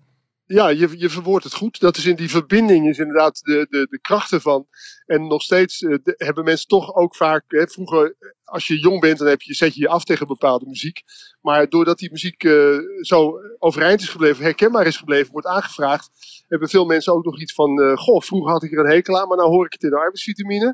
Ja, 0.46 0.69
je, 0.69 0.88
je 0.99 1.11
verwoordt 1.11 1.44
het 1.44 1.55
goed. 1.55 1.81
Dat 1.81 1.96
is 1.96 2.06
in 2.06 2.17
die 2.17 2.31
verbinding 2.31 2.88
is 2.88 2.99
inderdaad 2.99 3.40
de, 3.44 3.67
de, 3.70 3.87
de 3.90 3.99
krachten 4.00 4.40
van. 4.40 4.67
En 5.06 5.26
nog 5.26 5.43
steeds 5.43 5.79
de, 5.79 6.14
hebben 6.17 6.44
mensen 6.44 6.69
toch 6.69 6.94
ook 6.94 7.17
vaak, 7.17 7.44
hè, 7.49 7.67
vroeger 7.67 8.17
als 8.52 8.66
je 8.66 8.78
jong 8.78 9.00
bent, 9.00 9.19
dan 9.19 9.29
heb 9.29 9.43
je, 9.43 9.55
zet 9.55 9.74
je 9.74 9.81
je 9.81 9.88
af 9.88 10.05
tegen 10.05 10.26
bepaalde 10.26 10.67
muziek. 10.67 11.03
Maar 11.41 11.69
doordat 11.69 11.98
die 11.98 12.10
muziek 12.10 12.44
uh, 12.44 12.79
zo 13.00 13.41
overeind 13.58 14.00
is 14.00 14.08
gebleven, 14.08 14.44
herkenbaar 14.44 14.86
is 14.86 14.96
gebleven, 14.96 15.32
wordt 15.32 15.46
aangevraagd, 15.46 16.10
hebben 16.48 16.69
veel 16.69 16.84
mensen 16.84 17.12
ook 17.12 17.24
nog 17.24 17.41
iets 17.41 17.55
van: 17.55 17.81
uh, 17.81 17.96
Goh, 17.96 18.20
vroeger 18.20 18.53
had 18.53 18.62
ik 18.62 18.72
er 18.72 18.79
een 18.79 18.91
hekel 18.91 19.20
aan, 19.20 19.29
maar 19.29 19.36
nu 19.36 19.43
hoor 19.43 19.67
ik 19.67 19.72
het 19.72 19.82
in 19.82 19.91
de 19.91 19.96
arbeidsvitamine. 19.96 20.67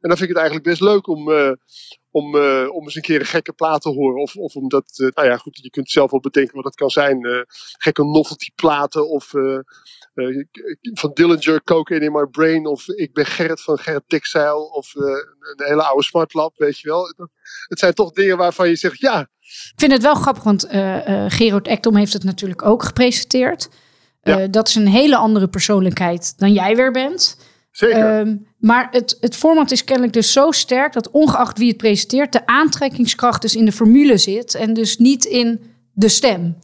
En 0.00 0.08
dan 0.08 0.16
vind 0.16 0.30
ik 0.30 0.36
het 0.36 0.44
eigenlijk 0.44 0.68
best 0.68 0.80
leuk 0.80 1.06
om, 1.06 1.28
uh, 1.30 1.52
om, 2.16 2.36
om 2.68 2.82
eens 2.82 2.94
een 2.94 3.02
keer 3.02 3.20
een 3.20 3.26
gekke 3.26 3.52
plaat 3.52 3.80
te 3.80 3.88
horen. 3.88 4.22
Of, 4.22 4.36
of 4.36 4.54
omdat, 4.54 4.84
nou 4.96 5.28
ja, 5.28 5.36
goed, 5.36 5.58
je 5.62 5.70
kunt 5.70 5.90
zelf 5.90 6.10
wel 6.10 6.20
bedenken 6.20 6.54
wat 6.54 6.64
dat 6.64 6.74
kan 6.74 6.90
zijn. 6.90 7.46
gekke 7.78 8.04
novelty 8.04 8.50
platen 8.54 9.08
of 9.08 9.32
van 10.94 11.10
Dillinger, 11.14 11.62
Cocaine 11.62 12.04
in 12.04 12.12
My 12.12 12.26
Brain. 12.26 12.66
Of 12.66 12.88
ik 12.88 13.12
ben 13.12 13.26
Gerrit 13.26 13.62
van 13.62 13.78
Gerrit 13.78 14.02
Textile. 14.06 14.72
Of 14.72 14.94
een 14.94 15.66
hele 15.66 15.82
oude 15.82 16.02
smartlab, 16.02 16.56
weet 16.56 16.78
je 16.78 16.88
wel. 16.88 17.06
Het 17.68 17.78
zijn 17.78 17.94
toch 17.94 18.12
dingen 18.12 18.36
waarvan 18.36 18.68
je 18.68 18.76
zegt 18.76 18.98
ja. 19.00 19.20
Ik 19.40 19.72
vind 19.76 19.92
het 19.92 20.02
wel 20.02 20.14
grappig, 20.14 20.42
want 20.42 20.66
Gerard 21.28 21.66
Ekdom 21.66 21.96
heeft 21.96 22.12
het 22.12 22.24
natuurlijk 22.24 22.62
ook 22.62 22.82
gepresenteerd. 22.84 23.68
Ja. 24.22 24.46
Dat 24.46 24.68
is 24.68 24.74
een 24.74 24.88
hele 24.88 25.16
andere 25.16 25.48
persoonlijkheid 25.48 26.38
dan 26.38 26.52
jij 26.52 26.76
weer 26.76 26.92
bent. 26.92 27.38
Zeker. 27.76 28.18
Um, 28.18 28.46
maar 28.58 28.88
het, 28.90 29.16
het 29.20 29.36
format 29.36 29.70
is 29.70 29.84
kennelijk 29.84 30.12
dus 30.12 30.32
zo 30.32 30.50
sterk 30.50 30.92
dat 30.92 31.10
ongeacht 31.10 31.58
wie 31.58 31.68
het 31.68 31.76
presenteert, 31.76 32.32
de 32.32 32.46
aantrekkingskracht 32.46 33.42
dus 33.42 33.56
in 33.56 33.64
de 33.64 33.72
formule 33.72 34.16
zit 34.16 34.54
en 34.54 34.74
dus 34.74 34.96
niet 34.96 35.24
in 35.24 35.60
de 35.92 36.08
stem. 36.08 36.58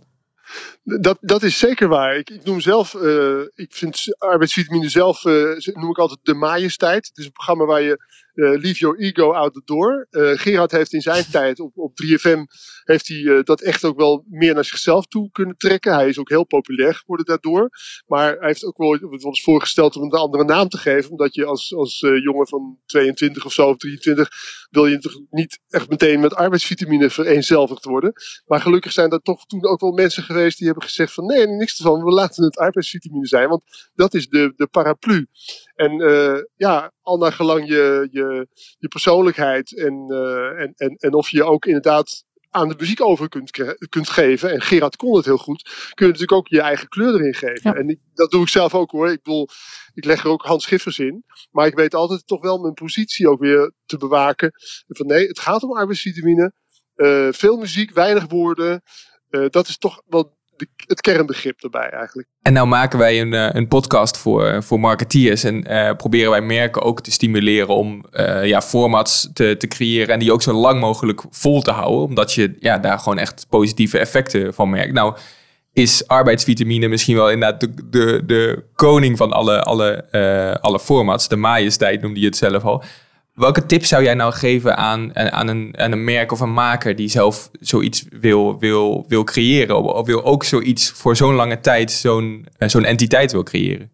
Dat, 0.82 1.18
dat 1.20 1.42
is 1.42 1.58
zeker 1.58 1.88
waar. 1.88 2.16
Ik, 2.16 2.30
ik 2.30 2.44
noem 2.44 2.60
zelf, 2.60 2.94
uh, 2.94 3.40
ik 3.54 3.72
vind 3.72 4.16
arbeidsvitamine 4.18 4.88
zelf, 4.88 5.24
uh, 5.24 5.58
noem 5.74 5.90
ik 5.90 5.98
altijd 5.98 6.20
de 6.22 6.34
majesteit. 6.34 7.06
Het 7.06 7.18
is 7.18 7.24
een 7.24 7.32
programma 7.32 7.64
waar 7.64 7.82
je 7.82 8.20
Uh, 8.34 8.48
leave 8.60 8.78
your 8.78 8.98
ego 8.98 9.32
out 9.32 9.52
the 9.52 9.62
door. 9.64 10.06
Gerard 10.10 10.70
heeft 10.70 10.92
in 10.92 11.00
zijn 11.00 11.24
tijd 11.30 11.60
op, 11.60 11.72
op 11.74 11.92
3FM 12.02 12.42
heeft 12.84 13.08
hij 13.08 13.16
uh, 13.16 13.42
dat 13.42 13.60
echt 13.60 13.84
ook 13.84 13.96
wel 13.96 14.24
meer 14.28 14.54
naar 14.54 14.64
zichzelf 14.64 15.06
toe 15.06 15.30
kunnen 15.30 15.56
trekken. 15.56 15.94
Hij 15.94 16.08
is 16.08 16.18
ook 16.18 16.28
heel 16.28 16.46
populair 16.46 16.94
geworden 16.94 17.26
daardoor. 17.26 17.70
Maar 18.06 18.36
hij 18.38 18.46
heeft 18.48 18.64
ook 18.64 18.76
wel 18.76 18.98
ons 19.22 19.42
voorgesteld 19.42 19.96
om 19.96 20.02
een 20.02 20.10
andere 20.10 20.44
naam 20.44 20.68
te 20.68 20.78
geven. 20.78 21.10
Omdat 21.10 21.34
je 21.34 21.44
als, 21.44 21.74
als 21.74 21.98
jongen 21.98 22.48
van 22.48 22.78
22 22.86 23.44
of 23.44 23.52
zo 23.52 23.68
of 23.68 23.76
23 23.76 24.28
wil 24.70 24.86
je 24.86 24.98
toch 24.98 25.20
niet 25.30 25.60
echt 25.68 25.88
meteen 25.88 26.20
met 26.20 26.34
arbeidsvitamine 26.34 27.10
vereenzelvigd 27.10 27.84
worden. 27.84 28.12
Maar 28.46 28.60
gelukkig 28.60 28.92
zijn 28.92 29.10
er 29.10 29.20
toch 29.20 29.46
toen 29.46 29.64
ook 29.64 29.80
wel 29.80 29.92
mensen 29.92 30.22
geweest 30.22 30.58
die 30.58 30.66
hebben 30.66 30.84
gezegd 30.84 31.12
van 31.12 31.26
nee, 31.26 31.46
niks 31.46 31.78
ervan. 31.78 32.04
We 32.04 32.10
laten 32.10 32.44
het 32.44 32.56
arbeidsvitamine 32.56 33.26
zijn. 33.26 33.48
Want 33.48 33.62
dat 33.94 34.14
is 34.14 34.28
de, 34.28 34.52
de 34.56 34.66
paraplu. 34.66 35.26
En 35.74 36.00
uh, 36.00 36.38
ja, 36.56 36.92
al 37.00 37.16
naar 37.16 37.32
gelang 37.32 37.68
je, 37.68 38.08
je, 38.10 38.46
je 38.78 38.88
persoonlijkheid 38.88 39.78
en, 39.78 40.06
en, 40.58 40.72
en, 40.76 40.96
en 40.96 41.14
of 41.14 41.28
je 41.28 41.44
ook 41.44 41.66
inderdaad 41.66 42.24
aan 42.52 42.68
de 42.68 42.74
muziek 42.78 43.00
over 43.00 43.28
kunt, 43.28 43.50
kunt 43.88 44.08
geven. 44.08 44.50
En 44.50 44.60
Gerard 44.60 44.96
kon 44.96 45.16
het 45.16 45.24
heel 45.24 45.38
goed. 45.38 45.62
Kun 45.94 46.06
je 46.06 46.12
natuurlijk 46.12 46.32
ook 46.32 46.48
je 46.48 46.60
eigen 46.60 46.88
kleur 46.88 47.14
erin 47.14 47.34
geven. 47.34 47.70
Ja. 47.70 47.74
En 47.74 47.88
ik, 47.88 47.98
dat 48.14 48.30
doe 48.30 48.42
ik 48.42 48.48
zelf 48.48 48.74
ook 48.74 48.90
hoor. 48.90 49.10
Ik 49.10 49.22
bedoel, 49.22 49.48
ik 49.94 50.04
leg 50.04 50.24
er 50.24 50.30
ook 50.30 50.42
Hans 50.42 50.64
Schiffers 50.64 50.98
in. 50.98 51.24
Maar 51.50 51.66
ik 51.66 51.74
weet 51.74 51.94
altijd 51.94 52.26
toch 52.26 52.42
wel 52.42 52.58
mijn 52.58 52.74
positie 52.74 53.28
ook 53.28 53.40
weer 53.40 53.72
te 53.86 53.96
bewaken. 53.96 54.52
Van 54.86 55.06
nee, 55.06 55.26
het 55.26 55.38
gaat 55.38 55.62
om 55.62 55.72
arbeidsvitamine. 55.72 56.52
Uh, 56.96 57.28
veel 57.30 57.56
muziek, 57.56 57.92
weinig 57.92 58.26
woorden. 58.28 58.82
Uh, 59.30 59.48
dat 59.48 59.68
is 59.68 59.78
toch 59.78 60.02
wel 60.06 60.36
het 60.86 61.00
kernbegrip 61.00 61.62
erbij 61.62 61.90
eigenlijk. 61.90 62.28
En 62.42 62.52
nou 62.52 62.66
maken 62.66 62.98
wij 62.98 63.20
een, 63.20 63.32
uh, 63.32 63.48
een 63.52 63.68
podcast 63.68 64.16
voor, 64.16 64.62
voor 64.62 64.80
marketeers 64.80 65.44
en 65.44 65.72
uh, 65.72 65.90
proberen 65.96 66.30
wij 66.30 66.40
merken 66.40 66.82
ook 66.82 67.00
te 67.00 67.10
stimuleren 67.10 67.76
om 67.76 68.04
ja, 68.42 68.62
formats 68.62 69.30
te, 69.32 69.56
te 69.56 69.66
creëren 69.66 70.14
en 70.14 70.18
die 70.18 70.32
ook 70.32 70.42
zo 70.42 70.52
lang 70.52 70.80
mogelijk 70.80 71.22
vol 71.30 71.62
te 71.62 71.70
houden, 71.70 72.02
omdat 72.02 72.32
je 72.32 72.56
ja, 72.58 72.78
daar 72.78 72.98
gewoon 72.98 73.18
echt 73.18 73.46
positieve 73.48 73.98
effecten 73.98 74.54
van 74.54 74.70
merkt. 74.70 74.92
Nou 74.92 75.16
is 75.72 76.06
arbeidsvitamine 76.06 76.88
misschien 76.88 77.16
wel 77.16 77.30
inderdaad 77.30 77.60
de, 77.60 77.88
de, 77.90 78.22
de 78.26 78.64
koning 78.74 79.16
van 79.16 79.32
alle, 79.32 79.62
alle, 79.62 80.10
alle 80.60 80.80
formats, 80.80 81.28
de 81.28 81.36
majesteit 81.36 82.02
noemde 82.02 82.20
je 82.20 82.26
het 82.26 82.36
zelf 82.36 82.64
al. 82.64 82.84
Welke 83.32 83.66
tips 83.66 83.88
zou 83.88 84.02
jij 84.02 84.14
nou 84.14 84.32
geven 84.32 84.76
aan, 84.76 85.16
aan, 85.16 85.48
een, 85.48 85.78
aan 85.78 85.92
een 85.92 86.04
merk 86.04 86.32
of 86.32 86.40
een 86.40 86.52
maker 86.52 86.96
die 86.96 87.08
zelf 87.08 87.50
zoiets 87.60 88.04
wil, 88.10 88.58
wil, 88.58 89.04
wil 89.08 89.24
creëren? 89.24 89.82
Of 89.82 90.06
wil 90.06 90.24
ook 90.24 90.44
zoiets 90.44 90.90
voor 90.90 91.16
zo'n 91.16 91.34
lange 91.34 91.60
tijd, 91.60 91.92
zo'n 91.92 92.46
zo'n 92.58 92.84
entiteit 92.84 93.32
wil 93.32 93.42
creëren? 93.42 93.90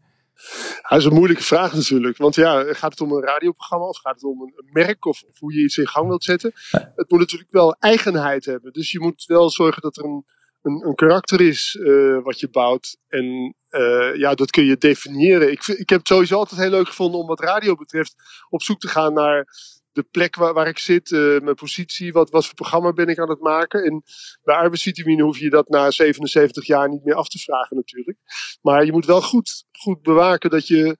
dat 0.89 0.99
is 0.99 1.05
een 1.05 1.15
moeilijke 1.15 1.43
vraag 1.43 1.75
natuurlijk. 1.75 2.17
Want 2.17 2.35
ja, 2.35 2.75
gaat 2.75 2.91
het 2.91 3.01
om 3.01 3.13
een 3.13 3.23
radioprogramma 3.23 3.87
of 3.87 3.99
gaat 3.99 4.15
het 4.15 4.25
om 4.25 4.41
een, 4.41 4.53
een 4.57 4.69
merk 4.73 5.05
of, 5.05 5.23
of, 5.29 5.39
hoe 5.39 5.55
je 5.55 5.63
iets 5.63 5.77
in 5.77 5.89
gang 5.89 6.09
wilt 6.09 6.25
zetten? 6.25 6.53
Ja. 6.71 6.93
Het 6.97 7.11
moet 7.11 7.21
natuurlijk 7.21 7.51
wel 7.51 7.77
eigenheid 7.79 8.45
hebben. 8.45 8.73
Dus 8.73 8.91
je 8.91 9.01
moet 9.01 9.25
wel 9.27 9.51
zorgen 9.51 9.83
dat 9.83 9.97
er 9.97 10.05
een, 10.05 10.25
een, 10.69 10.95
karakter 10.95 11.41
is 11.41 11.75
uh, 11.81 12.23
wat 12.23 12.41
je 12.41 12.49
bouwt. 12.49 12.97
En 13.09 13.55
uh, 13.71 14.15
ja, 14.17 14.35
dat 14.35 14.51
kun 14.51 14.65
je 14.65 14.77
definiëren. 14.77 15.51
Ik, 15.51 15.67
ik 15.67 15.89
heb 15.89 15.99
het 15.99 16.09
sowieso 16.09 16.37
altijd 16.37 16.61
heel 16.61 16.71
leuk 16.71 16.87
gevonden 16.87 17.21
om 17.21 17.27
wat 17.27 17.41
radio 17.41 17.75
betreft 17.75 18.15
op 18.49 18.63
zoek 18.63 18.81
te 18.81 18.89
gaan 18.89 19.13
naar 19.13 19.47
de 19.93 20.03
plek 20.11 20.37
waar, 20.37 20.69
ik 20.69 20.79
zit, 20.79 21.11
uh, 21.11 21.41
mijn 21.41 21.55
positie, 21.55 22.13
wat, 22.13 22.31
wat 22.31 22.47
voor 22.47 22.55
programma 22.55 22.93
ben 22.93 23.09
ik 23.09 23.19
aan 23.19 23.31
het 23.31 23.41
maken. 23.41 23.85
En 23.85 24.03
bij 24.43 24.55
arbeidsvitamine 24.55 25.23
hoef 25.23 25.39
je 25.39 25.51
dat 25.51 25.69
na 25.69 25.91
77 25.91 26.67
jaar 26.67 26.89
niet 26.89 27.05
meer 27.05 27.15
af 27.15 27.29
te 27.29 27.39
vragen 27.39 27.77
natuurlijk. 27.77 28.19
Maar 28.63 28.85
je 28.85 28.93
moet 28.93 29.07
wel 29.07 29.23
goed, 29.23 29.65
goed 29.73 30.03
bewaken 30.03 30.51
dat 30.51 30.67
je 30.67 30.97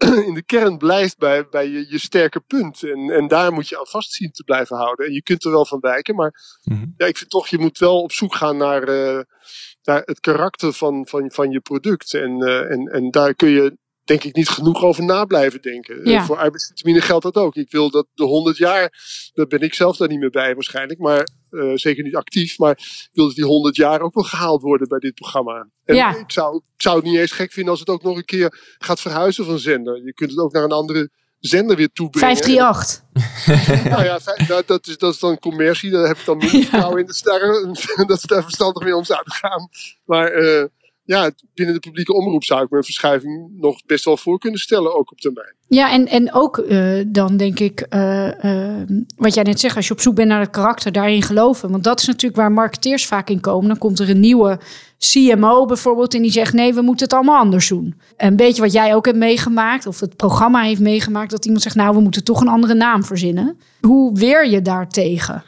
in 0.28 0.34
de 0.34 0.42
kern 0.42 0.78
blijft 0.78 1.18
bij, 1.18 1.48
bij 1.48 1.68
je, 1.68 1.86
je 1.88 1.98
sterke 1.98 2.40
punt. 2.40 2.82
En, 2.82 3.10
en 3.10 3.28
daar 3.28 3.52
moet 3.52 3.68
je 3.68 3.78
aan 3.78 3.86
vast 3.86 4.12
zien 4.12 4.30
te 4.30 4.44
blijven 4.44 4.76
houden. 4.76 5.06
En 5.06 5.12
je 5.12 5.22
kunt 5.22 5.44
er 5.44 5.50
wel 5.50 5.66
van 5.66 5.80
wijken, 5.80 6.14
maar 6.14 6.60
mm-hmm. 6.62 6.94
ja, 6.96 7.06
ik 7.06 7.16
vind 7.16 7.30
toch, 7.30 7.48
je 7.48 7.58
moet 7.58 7.78
wel 7.78 8.02
op 8.02 8.12
zoek 8.12 8.34
gaan 8.34 8.56
naar, 8.56 8.88
uh, 8.88 9.20
naar 9.82 10.02
het 10.04 10.20
karakter 10.20 10.72
van, 10.72 11.06
van, 11.06 11.30
van 11.32 11.50
je 11.50 11.60
product. 11.60 12.14
En, 12.14 12.42
uh, 12.42 12.70
en, 12.70 12.86
en 12.86 13.10
daar 13.10 13.34
kun 13.34 13.48
je 13.48 13.78
denk 14.04 14.24
ik 14.24 14.36
niet 14.36 14.48
genoeg 14.48 14.82
over 14.82 15.04
na 15.04 15.24
blijven 15.24 15.62
denken. 15.62 16.10
Ja. 16.10 16.20
Uh, 16.20 16.26
voor 16.26 16.36
arbeidsvitamine 16.36 17.00
geldt 17.00 17.22
dat 17.22 17.34
ook. 17.34 17.54
Ik 17.54 17.70
wil 17.70 17.90
dat 17.90 18.06
de 18.14 18.24
100 18.24 18.56
jaar, 18.56 18.92
daar 19.32 19.46
ben 19.46 19.60
ik 19.60 19.74
zelf 19.74 19.96
daar 19.96 20.08
niet 20.08 20.20
meer 20.20 20.30
bij 20.30 20.54
waarschijnlijk, 20.54 21.00
maar 21.00 21.28
uh, 21.50 21.72
zeker 21.74 22.04
niet 22.04 22.16
actief, 22.16 22.58
maar 22.58 22.70
ik 22.70 23.10
wil 23.12 23.26
dat 23.26 23.34
die 23.34 23.44
100 23.44 23.76
jaar 23.76 24.00
ook 24.00 24.14
wel 24.14 24.24
gehaald 24.24 24.62
worden 24.62 24.88
bij 24.88 24.98
dit 24.98 25.14
programma. 25.14 25.68
En 25.84 25.94
ja. 25.94 26.16
ik, 26.16 26.30
zou, 26.30 26.56
ik 26.56 26.82
zou 26.82 26.96
het 26.96 27.04
niet 27.04 27.16
eens 27.16 27.32
gek 27.32 27.52
vinden 27.52 27.70
als 27.70 27.80
het 27.80 27.88
ook 27.88 28.02
nog 28.02 28.16
een 28.16 28.24
keer 28.24 28.76
gaat 28.78 29.00
verhuizen 29.00 29.44
van 29.44 29.58
zender. 29.58 30.04
Je 30.04 30.12
kunt 30.12 30.30
het 30.30 30.38
ook 30.38 30.52
naar 30.52 30.64
een 30.64 30.72
andere 30.72 31.10
zender 31.38 31.76
weer 31.76 31.90
toebrengen. 31.92 32.36
538. 32.36 33.84
nou 33.90 34.04
ja, 34.04 34.18
dat, 34.46 34.66
dat, 34.66 34.86
is, 34.86 34.98
dat 34.98 35.14
is 35.14 35.20
dan 35.20 35.38
commercie. 35.38 35.90
Daar 35.90 36.06
heb 36.06 36.16
ik 36.16 36.24
dan 36.24 36.36
minder 36.36 36.60
vertrouwen 36.60 36.94
ja. 36.94 37.00
in 37.00 37.06
de 37.06 37.14
sterren. 37.14 37.74
dat 38.06 38.20
ze 38.20 38.26
daar 38.26 38.42
verstandig 38.42 38.82
mee 38.82 38.96
om 38.96 39.04
zouden 39.04 39.32
gaan. 39.32 39.68
Maar 40.04 40.42
uh, 40.42 40.64
ja, 41.10 41.30
binnen 41.54 41.74
de 41.74 41.80
publieke 41.80 42.12
omroep 42.12 42.44
zou 42.44 42.64
ik 42.64 42.70
me 42.70 42.76
een 42.76 42.84
verschuiving 42.84 43.50
nog 43.56 43.84
best 43.86 44.04
wel 44.04 44.16
voor 44.16 44.38
kunnen 44.38 44.60
stellen, 44.60 44.94
ook 44.94 45.12
op 45.12 45.20
termijn. 45.20 45.54
Ja, 45.68 45.92
en, 45.92 46.06
en 46.06 46.34
ook 46.34 46.58
uh, 46.58 47.04
dan 47.06 47.36
denk 47.36 47.58
ik, 47.58 47.86
uh, 47.94 48.28
uh, 48.42 48.82
wat 49.16 49.34
jij 49.34 49.42
net 49.42 49.60
zegt, 49.60 49.76
als 49.76 49.86
je 49.86 49.92
op 49.92 50.00
zoek 50.00 50.14
bent 50.14 50.28
naar 50.28 50.40
het 50.40 50.50
karakter, 50.50 50.92
daarin 50.92 51.22
geloven. 51.22 51.70
Want 51.70 51.84
dat 51.84 52.00
is 52.00 52.06
natuurlijk 52.06 52.40
waar 52.40 52.52
marketeers 52.52 53.06
vaak 53.06 53.30
in 53.30 53.40
komen. 53.40 53.68
Dan 53.68 53.78
komt 53.78 53.98
er 53.98 54.10
een 54.10 54.20
nieuwe 54.20 54.60
CMO 54.98 55.66
bijvoorbeeld 55.66 56.14
en 56.14 56.22
die 56.22 56.30
zegt, 56.30 56.52
nee, 56.52 56.74
we 56.74 56.82
moeten 56.82 57.06
het 57.06 57.14
allemaal 57.14 57.38
anders 57.40 57.68
doen. 57.68 58.00
Een 58.16 58.36
beetje 58.36 58.62
wat 58.62 58.72
jij 58.72 58.94
ook 58.94 59.06
hebt 59.06 59.18
meegemaakt, 59.18 59.86
of 59.86 60.00
het 60.00 60.16
programma 60.16 60.62
heeft 60.62 60.80
meegemaakt, 60.80 61.30
dat 61.30 61.44
iemand 61.44 61.62
zegt, 61.62 61.76
nou, 61.76 61.94
we 61.94 62.00
moeten 62.00 62.24
toch 62.24 62.40
een 62.40 62.48
andere 62.48 62.74
naam 62.74 63.04
verzinnen. 63.04 63.58
Hoe 63.80 64.18
weer 64.18 64.48
je 64.48 64.62
daartegen? 64.62 65.44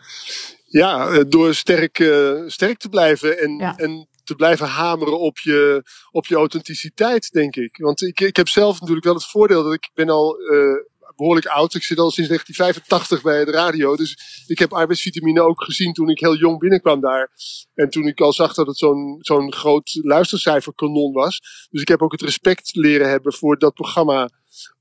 Ja, 0.67 1.25
door 1.25 1.55
sterk, 1.55 2.13
sterk 2.47 2.79
te 2.79 2.89
blijven 2.89 3.39
en, 3.39 3.57
ja. 3.57 3.77
en 3.77 4.07
te 4.25 4.35
blijven 4.35 4.67
hameren 4.67 5.19
op 5.19 5.39
je, 5.39 5.83
op 6.11 6.27
je 6.27 6.35
authenticiteit, 6.35 7.31
denk 7.31 7.57
ik. 7.57 7.77
Want 7.77 8.03
ik, 8.03 8.21
ik 8.21 8.37
heb 8.37 8.49
zelf 8.49 8.81
natuurlijk 8.81 9.07
wel 9.07 9.15
het 9.15 9.27
voordeel 9.27 9.63
dat 9.63 9.73
ik 9.73 9.91
ben 9.95 10.09
al 10.09 10.41
uh, 10.41 10.77
behoorlijk 11.17 11.47
oud. 11.47 11.75
Ik 11.75 11.83
zit 11.83 11.99
al 11.99 12.11
sinds 12.11 12.29
1985 12.29 13.23
bij 13.23 13.45
de 13.45 13.51
radio. 13.51 13.97
Dus 13.97 14.45
ik 14.47 14.59
heb 14.59 14.73
arbeidsvitamine 14.73 15.43
ook 15.43 15.65
gezien 15.65 15.93
toen 15.93 16.09
ik 16.09 16.21
heel 16.21 16.37
jong 16.37 16.59
binnenkwam 16.59 17.01
daar. 17.01 17.31
En 17.75 17.91
toen 17.91 18.07
ik 18.07 18.21
al 18.21 18.33
zag 18.33 18.55
dat 18.55 18.67
het 18.67 18.79
zo'n 18.79 19.17
zo'n 19.21 19.53
groot 19.53 19.99
luistercijferkanon 20.03 21.13
was. 21.13 21.41
Dus 21.71 21.81
ik 21.81 21.89
heb 21.89 22.03
ook 22.03 22.13
het 22.13 22.23
respect 22.23 22.75
leren 22.75 23.09
hebben 23.09 23.33
voor 23.33 23.59
dat 23.59 23.75
programma. 23.75 24.31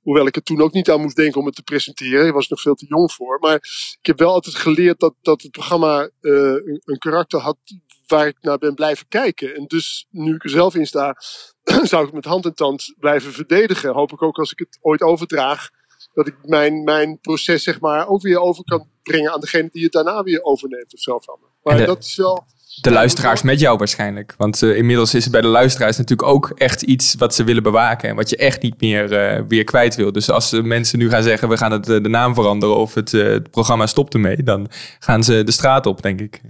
Hoewel 0.01 0.27
ik 0.27 0.35
er 0.35 0.43
toen 0.43 0.61
ook 0.61 0.73
niet 0.73 0.89
aan 0.89 1.01
moest 1.01 1.15
denken 1.15 1.39
om 1.39 1.45
het 1.45 1.55
te 1.55 1.63
presenteren. 1.63 2.27
Ik 2.27 2.33
was 2.33 2.47
nog 2.47 2.61
veel 2.61 2.75
te 2.75 2.85
jong 2.85 3.11
voor. 3.11 3.39
Maar 3.39 3.55
ik 3.99 4.05
heb 4.05 4.19
wel 4.19 4.33
altijd 4.33 4.55
geleerd 4.55 4.99
dat, 4.99 5.13
dat 5.21 5.41
het 5.41 5.51
programma 5.51 6.09
uh, 6.21 6.33
een, 6.41 6.81
een 6.83 6.97
karakter 6.97 7.39
had 7.39 7.57
waar 8.11 8.27
ik 8.27 8.37
naar 8.41 8.57
ben 8.57 8.75
blijven 8.75 9.07
kijken. 9.07 9.55
En 9.55 9.65
dus 9.67 10.07
nu 10.09 10.35
ik 10.35 10.43
er 10.43 10.49
zelf 10.49 10.75
in 10.75 10.85
sta, 10.85 11.15
zou 11.63 12.01
ik 12.01 12.07
het 12.07 12.13
met 12.13 12.25
hand 12.25 12.45
en 12.45 12.55
tand 12.55 12.93
blijven 12.99 13.31
verdedigen. 13.31 13.93
Hoop 13.93 14.11
ik 14.11 14.21
ook 14.21 14.37
als 14.37 14.51
ik 14.51 14.59
het 14.59 14.77
ooit 14.81 15.01
overdraag, 15.01 15.69
dat 16.13 16.27
ik 16.27 16.35
mijn, 16.43 16.83
mijn 16.83 17.19
proces 17.19 17.63
zeg 17.63 17.79
maar 17.79 18.07
ook 18.07 18.21
weer 18.21 18.39
over 18.39 18.63
kan 18.63 18.87
brengen 19.03 19.31
aan 19.33 19.39
degene 19.39 19.69
die 19.71 19.83
het 19.83 19.91
daarna 19.91 20.23
weer 20.23 20.43
overneemt 20.43 20.93
of 20.93 20.99
zo 20.99 21.19
van 21.19 21.37
me. 21.41 21.47
Maar 21.63 21.77
de, 21.77 21.85
dat 21.85 22.03
is 22.03 22.15
wel... 22.15 22.45
De 22.81 22.91
luisteraars 22.91 23.41
met 23.41 23.59
jou 23.59 23.77
waarschijnlijk. 23.77 24.33
Want 24.37 24.61
uh, 24.61 24.77
inmiddels 24.77 25.13
is 25.13 25.23
het 25.23 25.31
bij 25.31 25.41
de 25.41 25.47
luisteraars 25.47 25.97
natuurlijk 25.97 26.29
ook 26.29 26.51
echt 26.55 26.81
iets 26.81 27.15
wat 27.15 27.35
ze 27.35 27.43
willen 27.43 27.63
bewaken. 27.63 28.09
En 28.09 28.15
wat 28.15 28.29
je 28.29 28.35
echt 28.35 28.61
niet 28.61 28.81
meer 28.81 29.11
uh, 29.11 29.43
weer 29.47 29.63
kwijt 29.63 29.95
wil. 29.95 30.11
Dus 30.11 30.29
als 30.29 30.51
mensen 30.51 30.99
nu 30.99 31.09
gaan 31.09 31.23
zeggen 31.23 31.49
we 31.49 31.57
gaan 31.57 31.71
het, 31.71 31.89
uh, 31.89 32.03
de 32.03 32.09
naam 32.09 32.33
veranderen 32.33 32.75
of 32.75 32.93
het, 32.93 33.11
het 33.11 33.51
programma 33.51 33.85
stopt 33.85 34.13
ermee. 34.13 34.43
Dan 34.43 34.67
gaan 34.99 35.23
ze 35.23 35.43
de 35.43 35.51
straat 35.51 35.85
op 35.85 36.01
denk 36.01 36.21
ik. 36.21 36.41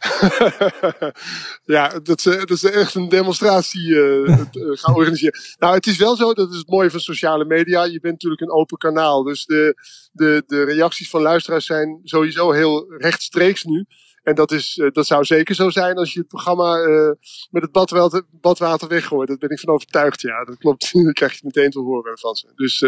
ja, 1.76 1.88
dat, 1.88 2.22
dat 2.22 2.50
is 2.50 2.64
echt 2.64 2.94
een 2.94 3.08
demonstratie 3.08 3.88
uh, 3.88 4.38
gaan 4.52 4.94
organiseren. 4.94 5.40
Nou, 5.58 5.74
het 5.74 5.86
is 5.86 5.96
wel 5.96 6.16
zo, 6.16 6.32
dat 6.32 6.50
is 6.50 6.56
het 6.56 6.68
mooie 6.68 6.90
van 6.90 7.00
sociale 7.00 7.44
media. 7.44 7.84
Je 7.84 8.00
bent 8.00 8.12
natuurlijk 8.12 8.40
een 8.40 8.52
open 8.52 8.78
kanaal. 8.78 9.22
Dus 9.22 9.44
de, 9.44 9.74
de, 10.12 10.42
de 10.46 10.64
reacties 10.64 11.10
van 11.10 11.22
luisteraars 11.22 11.66
zijn 11.66 12.00
sowieso 12.04 12.50
heel 12.50 12.94
rechtstreeks 12.98 13.64
nu. 13.64 13.86
En 14.22 14.34
dat, 14.34 14.52
is, 14.52 14.76
uh, 14.76 14.90
dat 14.90 15.06
zou 15.06 15.24
zeker 15.24 15.54
zo 15.54 15.70
zijn 15.70 15.96
als 15.96 16.12
je 16.12 16.18
het 16.18 16.28
programma 16.28 16.78
uh, 16.78 17.10
met 17.50 17.62
het 17.62 17.72
badwater, 17.72 18.22
badwater 18.30 18.88
weggooit. 18.88 19.28
Daar 19.28 19.36
ben 19.36 19.50
ik 19.50 19.60
van 19.60 19.74
overtuigd, 19.74 20.20
ja. 20.20 20.44
Dat 20.44 20.58
klopt. 20.58 20.92
Dan 21.04 21.12
krijg 21.12 21.32
je 21.32 21.40
meteen 21.42 21.70
te 21.70 21.78
horen 21.78 22.18
van 22.18 22.34
ze. 22.34 22.46
Dus 22.54 22.80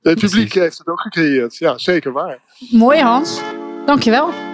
het 0.00 0.20
publiek 0.20 0.52
heeft 0.52 0.78
het 0.78 0.86
ook 0.86 1.00
gecreëerd. 1.00 1.56
Ja, 1.56 1.78
zeker 1.78 2.12
waar. 2.12 2.42
Mooi 2.70 3.00
Hans. 3.00 3.40
Dankjewel. 3.86 4.47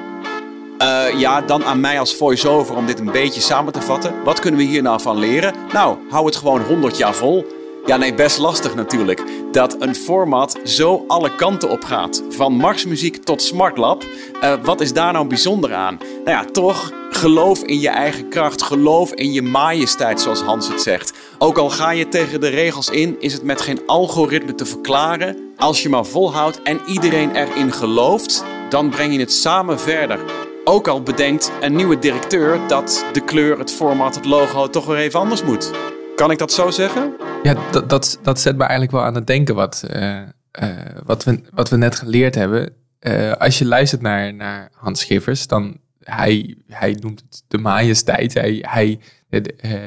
Uh, 0.78 1.20
ja, 1.20 1.40
dan 1.40 1.64
aan 1.64 1.80
mij 1.80 1.98
als 1.98 2.14
voice-over 2.14 2.76
om 2.76 2.86
dit 2.86 2.98
een 2.98 3.12
beetje 3.12 3.40
samen 3.40 3.72
te 3.72 3.80
vatten. 3.80 4.22
Wat 4.24 4.40
kunnen 4.40 4.60
we 4.60 4.66
hier 4.66 4.82
nou 4.82 5.00
van 5.00 5.18
leren? 5.18 5.54
Nou, 5.72 5.98
hou 6.10 6.26
het 6.26 6.36
gewoon 6.36 6.62
100 6.62 6.96
jaar 6.96 7.14
vol. 7.14 7.46
Ja, 7.86 7.96
nee, 7.96 8.14
best 8.14 8.38
lastig 8.38 8.74
natuurlijk. 8.74 9.22
Dat 9.52 9.76
een 9.78 9.94
format 9.94 10.58
zo 10.64 11.04
alle 11.06 11.34
kanten 11.34 11.70
op 11.70 11.84
gaat. 11.84 12.22
Van 12.28 12.52
marsmuziek 12.52 13.24
tot 13.24 13.42
smartlab. 13.42 14.04
Uh, 14.42 14.54
wat 14.62 14.80
is 14.80 14.92
daar 14.92 15.12
nou 15.12 15.26
bijzonder 15.26 15.74
aan? 15.74 15.98
Nou 16.24 16.30
ja, 16.30 16.44
toch 16.44 16.92
geloof 17.10 17.62
in 17.62 17.80
je 17.80 17.88
eigen 17.88 18.28
kracht. 18.28 18.62
Geloof 18.62 19.12
in 19.12 19.32
je 19.32 19.42
majesteit, 19.42 20.20
zoals 20.20 20.40
Hans 20.40 20.68
het 20.68 20.82
zegt. 20.82 21.12
Ook 21.38 21.58
al 21.58 21.70
ga 21.70 21.90
je 21.90 22.08
tegen 22.08 22.40
de 22.40 22.48
regels 22.48 22.88
in, 22.88 23.16
is 23.20 23.32
het 23.32 23.42
met 23.42 23.60
geen 23.60 23.80
algoritme 23.86 24.54
te 24.54 24.66
verklaren. 24.66 25.52
Als 25.56 25.82
je 25.82 25.88
maar 25.88 26.06
volhoudt 26.06 26.62
en 26.62 26.80
iedereen 26.86 27.36
erin 27.36 27.72
gelooft, 27.72 28.44
dan 28.68 28.90
breng 28.90 29.12
je 29.12 29.20
het 29.20 29.32
samen 29.32 29.80
verder. 29.80 30.18
Ook 30.66 30.88
al 30.88 31.02
bedenkt 31.02 31.52
een 31.60 31.76
nieuwe 31.76 31.98
directeur 31.98 32.68
dat 32.68 33.06
de 33.12 33.24
kleur, 33.24 33.58
het 33.58 33.72
format, 33.72 34.14
het 34.14 34.24
logo 34.24 34.68
toch 34.68 34.86
weer 34.86 34.96
even 34.96 35.20
anders 35.20 35.42
moet. 35.42 35.72
Kan 36.16 36.30
ik 36.30 36.38
dat 36.38 36.52
zo 36.52 36.70
zeggen? 36.70 37.16
Ja, 37.42 37.56
dat, 37.70 37.88
dat, 37.88 38.18
dat 38.22 38.40
zet 38.40 38.56
me 38.56 38.62
eigenlijk 38.62 38.90
wel 38.92 39.02
aan 39.02 39.14
het 39.14 39.26
denken 39.26 39.54
wat, 39.54 39.84
eh, 39.88 40.20
eh, 40.50 40.68
wat, 41.04 41.24
we, 41.24 41.40
wat 41.50 41.68
we 41.68 41.76
net 41.76 41.94
geleerd 41.94 42.34
hebben. 42.34 42.72
Eh, 42.98 43.32
als 43.32 43.58
je 43.58 43.64
luistert 43.66 44.02
naar, 44.02 44.34
naar 44.34 44.70
Hans 44.74 45.00
Schiffers, 45.00 45.46
dan 45.46 45.76
hij, 46.00 46.56
hij 46.68 46.96
noemt 47.00 47.20
het 47.20 47.42
de 47.48 47.58
majesteit. 47.58 48.34
Hij, 48.34 48.64
hij, 48.68 49.00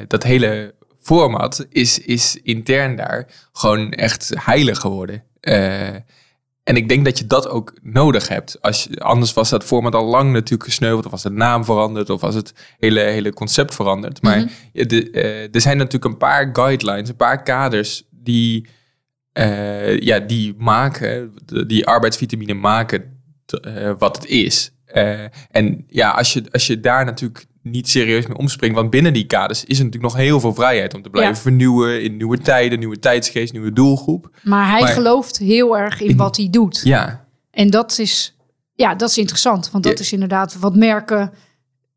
dat 0.06 0.22
hele 0.22 0.74
format 1.00 1.66
is, 1.68 1.98
is 1.98 2.38
intern 2.42 2.96
daar 2.96 3.26
gewoon 3.52 3.92
echt 3.92 4.32
heilig 4.34 4.78
geworden. 4.78 5.24
En 6.68 6.76
ik 6.76 6.88
denk 6.88 7.04
dat 7.04 7.18
je 7.18 7.26
dat 7.26 7.48
ook 7.48 7.72
nodig 7.82 8.28
hebt. 8.28 8.62
Als 8.62 8.84
je, 8.84 9.00
anders 9.00 9.32
was 9.32 9.48
dat 9.48 9.64
format 9.64 9.94
al 9.94 10.04
lang 10.04 10.32
natuurlijk 10.32 10.64
gesneuveld. 10.64 11.04
Of 11.04 11.10
was 11.10 11.22
de 11.22 11.30
naam 11.30 11.64
veranderd. 11.64 12.10
Of 12.10 12.20
was 12.20 12.34
het 12.34 12.52
hele, 12.78 13.00
hele 13.00 13.32
concept 13.32 13.74
veranderd. 13.74 14.22
Maar 14.22 14.38
mm 14.38 14.48
er 15.52 15.60
zijn 15.60 15.76
natuurlijk 15.76 16.04
een 16.04 16.16
paar 16.16 16.48
guidelines, 16.52 17.08
een 17.08 17.16
paar 17.16 17.42
kaders 17.42 18.02
die, 18.10 18.66
uh, 19.32 20.00
ja, 20.00 20.18
die 20.18 20.54
maken, 20.58 21.34
die 21.66 21.86
arbeidsvitamine 21.86 22.54
maken 22.54 23.22
uh, 23.66 23.92
wat 23.98 24.16
het 24.16 24.26
is. 24.26 24.72
en 25.50 25.84
ja, 25.86 26.10
als 26.10 26.32
je, 26.32 26.42
als 26.50 26.66
je 26.66 26.80
daar 26.80 27.04
natuurlijk 27.04 27.46
niet 27.70 27.88
serieus 27.88 28.26
mee 28.26 28.36
omspringt. 28.36 28.76
Want 28.76 28.90
binnen 28.90 29.12
die 29.12 29.26
kaders 29.26 29.64
is 29.64 29.78
er 29.78 29.84
natuurlijk 29.84 30.12
nog 30.12 30.22
heel 30.22 30.40
veel 30.40 30.54
vrijheid 30.54 30.94
om 30.94 31.02
te 31.02 31.10
blijven 31.10 31.36
vernieuwen 31.36 32.02
in 32.02 32.16
nieuwe 32.16 32.38
tijden, 32.38 32.78
nieuwe 32.78 32.98
tijdsgeest, 32.98 33.52
nieuwe 33.52 33.72
doelgroep. 33.72 34.30
Maar 34.42 34.70
hij 34.70 34.92
gelooft 34.92 35.38
heel 35.38 35.78
erg 35.78 36.00
in, 36.00 36.16
wat 36.16 36.36
hij 36.36 36.48
doet. 36.50 36.80
Ja. 36.84 37.26
En 37.50 37.70
dat 37.70 37.98
is, 37.98 38.36
ja, 38.74 38.94
dat 38.94 39.08
is 39.08 39.18
interessant. 39.18 39.70
Want 39.70 39.84
dat 39.84 39.98
is 39.98 40.12
inderdaad 40.12 40.58
wat 40.58 40.76
merken 40.76 41.32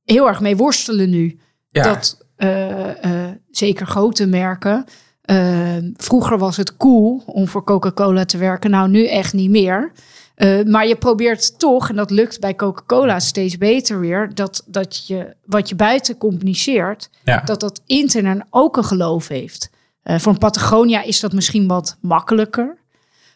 heel 0.03 0.27
erg 0.27 0.39
mee 0.39 0.57
worstelen 0.57 1.09
nu. 1.09 1.39
Ja. 1.69 1.83
Dat 1.83 2.25
uh, 2.37 2.87
uh, 2.87 3.29
zeker 3.49 3.87
grote 3.87 4.25
merken. 4.25 4.85
Uh, 5.25 5.77
vroeger 5.95 6.37
was 6.37 6.57
het 6.57 6.77
cool 6.77 7.23
om 7.25 7.47
voor 7.47 7.63
Coca-Cola 7.63 8.25
te 8.25 8.37
werken. 8.37 8.71
Nou, 8.71 8.89
nu 8.89 9.07
echt 9.07 9.33
niet 9.33 9.49
meer. 9.49 9.91
Uh, 10.43 10.65
maar 10.65 10.87
je 10.87 10.95
probeert 10.95 11.59
toch, 11.59 11.89
en 11.89 11.95
dat 11.95 12.11
lukt 12.11 12.39
bij 12.39 12.55
Coca-Cola 12.55 13.19
steeds 13.19 13.57
beter 13.57 13.99
weer, 13.99 14.33
dat, 14.33 14.63
dat 14.65 15.07
je 15.07 15.35
wat 15.45 15.69
je 15.69 15.75
buiten 15.75 16.17
communiceert, 16.17 17.09
dat 17.45 17.59
dat 17.59 17.81
intern 17.85 18.45
ook 18.49 18.77
een 18.77 18.83
geloof 18.83 19.27
heeft. 19.27 19.69
Uh, 20.03 20.17
voor 20.19 20.31
een 20.31 20.37
Patagonia 20.37 21.03
is 21.03 21.19
dat 21.19 21.33
misschien 21.33 21.67
wat 21.67 21.97
makkelijker, 22.01 22.77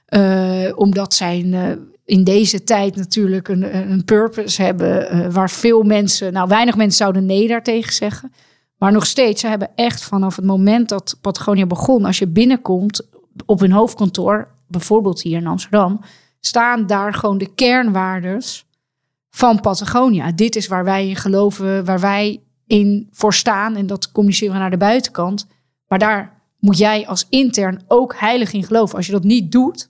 uh, 0.10 0.72
omdat 0.76 1.14
zij 1.14 1.38
in 2.06 2.24
deze 2.24 2.64
tijd 2.64 2.96
natuurlijk 2.96 3.48
een, 3.48 3.92
een 3.92 4.06
purpose 4.06 4.62
hebben 4.62 5.32
waar 5.32 5.50
veel 5.50 5.84
mensen, 5.84 6.34
nou 6.34 6.48
weinig 6.48 6.76
mensen 6.76 6.98
zouden 6.98 7.26
nee 7.26 7.48
daartegen 7.48 7.94
zeggen. 7.94 8.34
Maar 8.78 8.92
nog 8.92 9.06
steeds, 9.06 9.42
ze 9.42 9.48
hebben 9.48 9.70
echt 9.76 10.04
vanaf 10.04 10.36
het 10.36 10.46
moment 10.46 10.90
dat 10.90 11.18
Patagonia 11.22 11.66
begon, 11.66 12.06
als 12.06 12.20
je 12.20 12.28
binnenkomt 12.28 13.08
op 13.46 13.60
hun 13.60 13.72
hoofdkantoor, 13.72 14.48
bijvoorbeeld 14.68 15.22
hier 15.22 15.38
in 15.38 15.48
Amsterdam, 15.48 16.00
staan 16.46 16.88
daar 16.88 17.14
gewoon 17.14 17.38
de 17.38 17.54
kernwaardes 17.56 18.66
van 19.30 19.60
Patagonia. 19.60 20.32
Dit 20.32 20.56
is 20.56 20.68
waar 20.68 20.84
wij 20.84 21.08
in 21.08 21.16
geloven, 21.16 21.86
waar 21.86 22.00
wij 22.00 22.42
in 22.68 23.08
voor 23.12 23.34
staan. 23.34 23.76
En 23.76 23.88
dat 23.88 24.12
communiceren 24.12 24.54
we 24.54 24.60
naar 24.60 24.70
de 24.70 24.78
buitenkant. 24.78 25.48
Maar 25.88 26.00
daar 26.00 26.42
moet 26.60 26.78
jij 26.78 27.08
als 27.08 27.28
intern 27.30 27.84
ook 27.88 28.16
heilig 28.18 28.54
in 28.54 28.64
geloven. 28.64 28.96
Als 28.96 29.06
je 29.06 29.12
dat 29.12 29.24
niet 29.24 29.52
doet, 29.52 29.90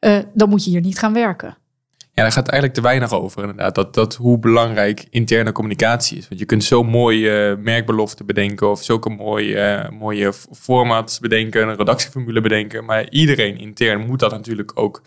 uh, 0.00 0.18
dan 0.34 0.48
moet 0.48 0.64
je 0.64 0.70
hier 0.70 0.80
niet 0.80 0.98
gaan 0.98 1.12
werken. 1.12 1.56
Ja, 1.98 2.22
daar 2.22 2.32
gaat 2.32 2.48
eigenlijk 2.48 2.78
te 2.78 2.84
weinig 2.84 3.12
over 3.12 3.40
inderdaad. 3.40 3.74
Dat, 3.74 3.94
dat 3.94 4.14
hoe 4.14 4.38
belangrijk 4.38 5.06
interne 5.10 5.52
communicatie 5.52 6.18
is. 6.18 6.28
Want 6.28 6.40
je 6.40 6.46
kunt 6.46 6.64
zo 6.64 6.82
mooie 6.82 7.56
merkbeloften 7.60 8.26
bedenken 8.26 8.70
of 8.70 8.82
zulke 8.82 9.10
mooie, 9.10 9.84
uh, 9.90 9.98
mooie 9.98 10.32
formats 10.52 11.18
bedenken, 11.18 11.68
een 11.68 11.76
redactieformule 11.76 12.40
bedenken. 12.40 12.84
Maar 12.84 13.10
iedereen 13.10 13.58
intern 13.58 14.06
moet 14.06 14.20
dat 14.20 14.30
natuurlijk 14.30 14.72
ook 14.74 15.02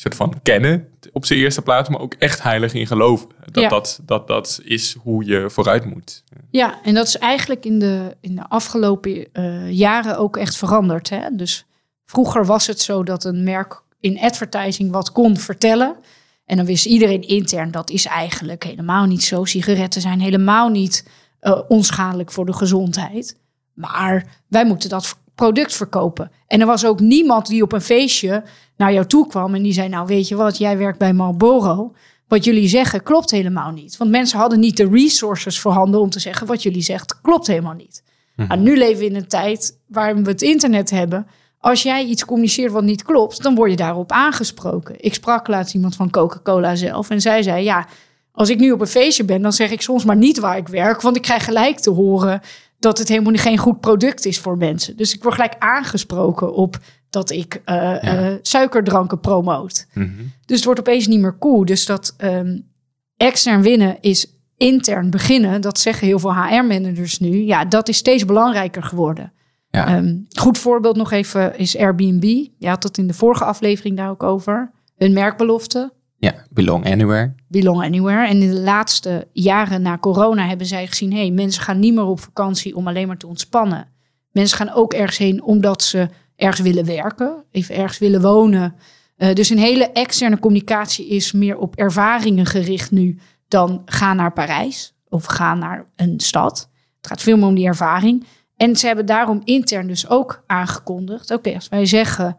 soort 0.00 0.14
van 0.14 0.42
kennen 0.42 0.88
op 1.12 1.24
zijn 1.24 1.38
eerste 1.38 1.62
plaats, 1.62 1.88
maar 1.88 2.00
ook 2.00 2.14
echt 2.14 2.42
heilig 2.42 2.74
in 2.74 2.86
geloven. 2.86 3.28
Dat, 3.50 3.70
dat, 3.70 4.00
dat, 4.04 4.26
dat 4.26 4.60
is 4.64 4.96
hoe 5.02 5.24
je 5.24 5.50
vooruit 5.50 5.84
moet. 5.84 6.24
Ja, 6.50 6.80
en 6.82 6.94
dat 6.94 7.06
is 7.06 7.18
eigenlijk 7.18 7.64
in 7.64 7.78
de, 7.78 8.16
in 8.20 8.34
de 8.34 8.48
afgelopen 8.48 9.26
uh, 9.32 9.70
jaren 9.70 10.18
ook 10.18 10.36
echt 10.36 10.56
veranderd. 10.56 11.08
Hè? 11.08 11.28
Dus 11.32 11.66
vroeger 12.04 12.46
was 12.46 12.66
het 12.66 12.80
zo 12.80 13.02
dat 13.02 13.24
een 13.24 13.44
merk 13.44 13.82
in 14.00 14.20
advertising 14.20 14.90
wat 14.90 15.12
kon 15.12 15.36
vertellen. 15.36 15.96
En 16.44 16.56
dan 16.56 16.66
wist 16.66 16.86
iedereen 16.86 17.22
intern, 17.22 17.70
dat 17.70 17.90
is 17.90 18.06
eigenlijk 18.06 18.64
helemaal 18.64 19.06
niet 19.06 19.22
zo. 19.22 19.44
Sigaretten 19.44 20.00
zijn 20.00 20.20
helemaal 20.20 20.68
niet 20.68 21.08
uh, 21.40 21.60
onschadelijk 21.68 22.32
voor 22.32 22.46
de 22.46 22.52
gezondheid. 22.52 23.36
Maar 23.74 24.26
wij 24.48 24.66
moeten 24.66 24.88
dat 24.88 25.16
product 25.40 25.74
verkopen. 25.74 26.30
En 26.46 26.60
er 26.60 26.66
was 26.66 26.84
ook 26.84 27.00
niemand 27.00 27.46
die 27.46 27.62
op 27.62 27.72
een 27.72 27.80
feestje 27.80 28.42
naar 28.76 28.92
jou 28.92 29.06
toe 29.06 29.26
kwam 29.26 29.54
en 29.54 29.62
die 29.62 29.72
zei: 29.72 29.88
Nou, 29.88 30.06
weet 30.06 30.28
je 30.28 30.34
wat, 30.34 30.58
jij 30.58 30.78
werkt 30.78 30.98
bij 30.98 31.12
Marlboro. 31.12 31.92
Wat 32.28 32.44
jullie 32.44 32.68
zeggen 32.68 33.02
klopt 33.02 33.30
helemaal 33.30 33.70
niet. 33.70 33.96
Want 33.96 34.10
mensen 34.10 34.38
hadden 34.38 34.60
niet 34.60 34.76
de 34.76 34.88
resources 34.88 35.60
voorhanden 35.60 36.00
om 36.00 36.10
te 36.10 36.20
zeggen: 36.20 36.46
Wat 36.46 36.62
jullie 36.62 36.82
zegt 36.82 37.20
klopt 37.20 37.46
helemaal 37.46 37.74
niet. 37.74 38.02
Mm 38.36 38.62
nu 38.62 38.76
leven 38.76 38.98
we 38.98 39.04
in 39.04 39.14
een 39.14 39.28
tijd 39.28 39.78
waar 39.86 40.16
we 40.22 40.28
het 40.28 40.42
internet 40.42 40.90
hebben. 40.90 41.26
Als 41.58 41.82
jij 41.82 42.04
iets 42.04 42.24
communiceert 42.24 42.72
wat 42.72 42.82
niet 42.82 43.02
klopt, 43.02 43.42
dan 43.42 43.54
word 43.54 43.70
je 43.70 43.76
daarop 43.76 44.12
aangesproken. 44.12 44.94
Ik 44.98 45.14
sprak 45.14 45.48
laatst 45.48 45.74
iemand 45.74 45.96
van 45.96 46.10
Coca-Cola 46.10 46.74
zelf 46.74 47.10
en 47.10 47.20
zij 47.20 47.42
zei: 47.42 47.64
Ja, 47.64 47.86
als 48.32 48.48
ik 48.48 48.58
nu 48.58 48.72
op 48.72 48.80
een 48.80 48.86
feestje 48.86 49.24
ben, 49.24 49.42
dan 49.42 49.52
zeg 49.52 49.70
ik 49.70 49.80
soms 49.80 50.04
maar 50.04 50.16
niet 50.16 50.38
waar 50.38 50.56
ik 50.56 50.68
werk, 50.68 51.00
want 51.00 51.16
ik 51.16 51.22
krijg 51.22 51.44
gelijk 51.44 51.78
te 51.78 51.90
horen 51.90 52.40
dat 52.80 52.98
het 52.98 53.08
helemaal 53.08 53.34
geen 53.34 53.58
goed 53.58 53.80
product 53.80 54.24
is 54.24 54.38
voor 54.38 54.56
mensen. 54.56 54.96
Dus 54.96 55.14
ik 55.14 55.22
word 55.22 55.34
gelijk 55.34 55.54
aangesproken 55.58 56.54
op 56.54 56.78
dat 57.10 57.30
ik 57.30 57.62
uh, 57.66 58.34
suikerdranken 58.42 59.20
promoot. 59.20 59.86
Mhm. 59.94 60.08
Dus 60.46 60.56
het 60.56 60.64
wordt 60.64 60.80
opeens 60.80 61.06
niet 61.06 61.20
meer 61.20 61.38
cool. 61.38 61.64
Dus 61.64 61.86
dat 61.86 62.14
um, 62.18 62.68
extern 63.16 63.62
winnen 63.62 63.96
is 64.00 64.34
intern 64.56 65.10
beginnen. 65.10 65.60
Dat 65.60 65.78
zeggen 65.78 66.06
heel 66.06 66.18
veel 66.18 66.34
HR-managers 66.34 67.18
nu. 67.18 67.44
Ja, 67.44 67.64
dat 67.64 67.88
is 67.88 67.96
steeds 67.96 68.24
belangrijker 68.24 68.82
geworden. 68.82 69.32
Ja. 69.70 69.96
Um, 69.96 70.26
goed 70.28 70.58
voorbeeld 70.58 70.96
nog 70.96 71.12
even 71.12 71.58
is 71.58 71.76
Airbnb. 71.76 72.46
Je 72.58 72.68
had 72.68 72.82
het 72.82 72.98
in 72.98 73.06
de 73.06 73.14
vorige 73.14 73.44
aflevering 73.44 73.96
daar 73.96 74.10
ook 74.10 74.22
over. 74.22 74.70
Hun 74.96 75.12
merkbelofte. 75.12 75.92
Ja, 76.20 76.34
Belong 76.50 76.86
Anywhere. 76.86 77.34
Belong 77.48 77.82
Anywhere. 77.82 78.26
En 78.26 78.42
in 78.42 78.50
de 78.50 78.60
laatste 78.60 79.28
jaren 79.32 79.82
na 79.82 79.98
corona 79.98 80.46
hebben 80.46 80.66
zij 80.66 80.86
gezien... 80.86 81.12
hey, 81.12 81.30
mensen 81.30 81.62
gaan 81.62 81.78
niet 81.78 81.94
meer 81.94 82.04
op 82.04 82.20
vakantie 82.20 82.76
om 82.76 82.88
alleen 82.88 83.06
maar 83.06 83.16
te 83.16 83.26
ontspannen. 83.26 83.88
Mensen 84.30 84.56
gaan 84.56 84.72
ook 84.72 84.92
ergens 84.92 85.18
heen 85.18 85.42
omdat 85.42 85.82
ze 85.82 86.08
ergens 86.36 86.60
willen 86.60 86.84
werken, 86.84 87.44
even 87.50 87.74
ergens 87.74 87.98
willen 87.98 88.20
wonen. 88.20 88.74
Uh, 89.16 89.34
dus 89.34 89.50
een 89.50 89.58
hele 89.58 89.90
externe 89.92 90.38
communicatie 90.38 91.08
is 91.08 91.32
meer 91.32 91.58
op 91.58 91.76
ervaringen 91.76 92.46
gericht 92.46 92.90
nu 92.90 93.18
dan 93.48 93.82
ga 93.84 94.14
naar 94.14 94.32
Parijs 94.32 94.94
of 95.08 95.24
ga 95.24 95.54
naar 95.54 95.86
een 95.96 96.20
stad. 96.20 96.70
Het 96.96 97.06
gaat 97.06 97.22
veel 97.22 97.36
meer 97.36 97.46
om 97.46 97.54
die 97.54 97.66
ervaring. 97.66 98.26
En 98.56 98.76
ze 98.76 98.86
hebben 98.86 99.06
daarom 99.06 99.40
intern 99.44 99.86
dus 99.86 100.08
ook 100.08 100.42
aangekondigd: 100.46 101.30
oké, 101.30 101.54
als 101.54 101.68
wij 101.68 101.86
zeggen 101.86 102.36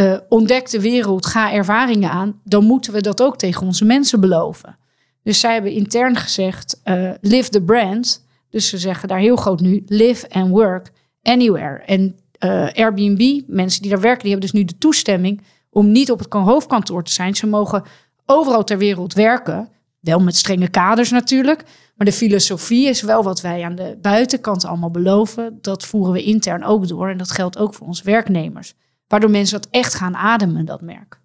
uh, 0.00 0.16
ontdek 0.28 0.70
de 0.70 0.80
wereld, 0.80 1.26
ga 1.26 1.52
ervaringen 1.52 2.10
aan, 2.10 2.40
dan 2.44 2.64
moeten 2.64 2.92
we 2.92 3.00
dat 3.00 3.22
ook 3.22 3.36
tegen 3.36 3.66
onze 3.66 3.84
mensen 3.84 4.20
beloven. 4.20 4.78
Dus 5.22 5.40
zij 5.40 5.52
hebben 5.52 5.72
intern 5.72 6.16
gezegd: 6.16 6.80
uh, 6.84 7.10
live 7.20 7.48
the 7.48 7.62
brand. 7.62 8.26
Dus 8.50 8.68
ze 8.68 8.78
zeggen 8.78 9.08
daar 9.08 9.18
heel 9.18 9.36
groot 9.36 9.60
nu: 9.60 9.82
live 9.86 10.30
and 10.30 10.50
work 10.50 10.90
anywhere. 11.22 11.82
En 11.86 12.18
uh, 12.44 12.68
Airbnb, 12.72 13.40
mensen 13.46 13.82
die 13.82 13.90
daar 13.90 14.00
werken, 14.00 14.22
die 14.22 14.30
hebben 14.30 14.50
dus 14.50 14.60
nu 14.60 14.66
de 14.66 14.78
toestemming 14.78 15.42
om 15.70 15.92
niet 15.92 16.10
op 16.10 16.18
het 16.18 16.32
hoofdkantoor 16.32 17.04
te 17.04 17.12
zijn. 17.12 17.34
Ze 17.34 17.46
mogen 17.46 17.82
overal 18.26 18.64
ter 18.64 18.78
wereld 18.78 19.14
werken. 19.14 19.68
Wel 20.00 20.20
met 20.20 20.36
strenge 20.36 20.68
kaders 20.68 21.10
natuurlijk. 21.10 21.64
Maar 21.96 22.06
de 22.06 22.12
filosofie 22.12 22.88
is 22.88 23.02
wel 23.02 23.22
wat 23.22 23.40
wij 23.40 23.64
aan 23.64 23.74
de 23.74 23.98
buitenkant 24.00 24.64
allemaal 24.64 24.90
beloven. 24.90 25.58
Dat 25.60 25.84
voeren 25.84 26.12
we 26.12 26.22
intern 26.22 26.64
ook 26.64 26.88
door. 26.88 27.08
En 27.08 27.16
dat 27.16 27.30
geldt 27.30 27.58
ook 27.58 27.74
voor 27.74 27.86
onze 27.86 28.04
werknemers. 28.04 28.74
Waardoor 29.14 29.32
mensen 29.32 29.60
dat 29.60 29.70
echt 29.70 29.94
gaan 29.94 30.16
ademen, 30.16 30.64
dat 30.64 30.80
merk. 30.80 31.20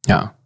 Ja. 0.00 0.36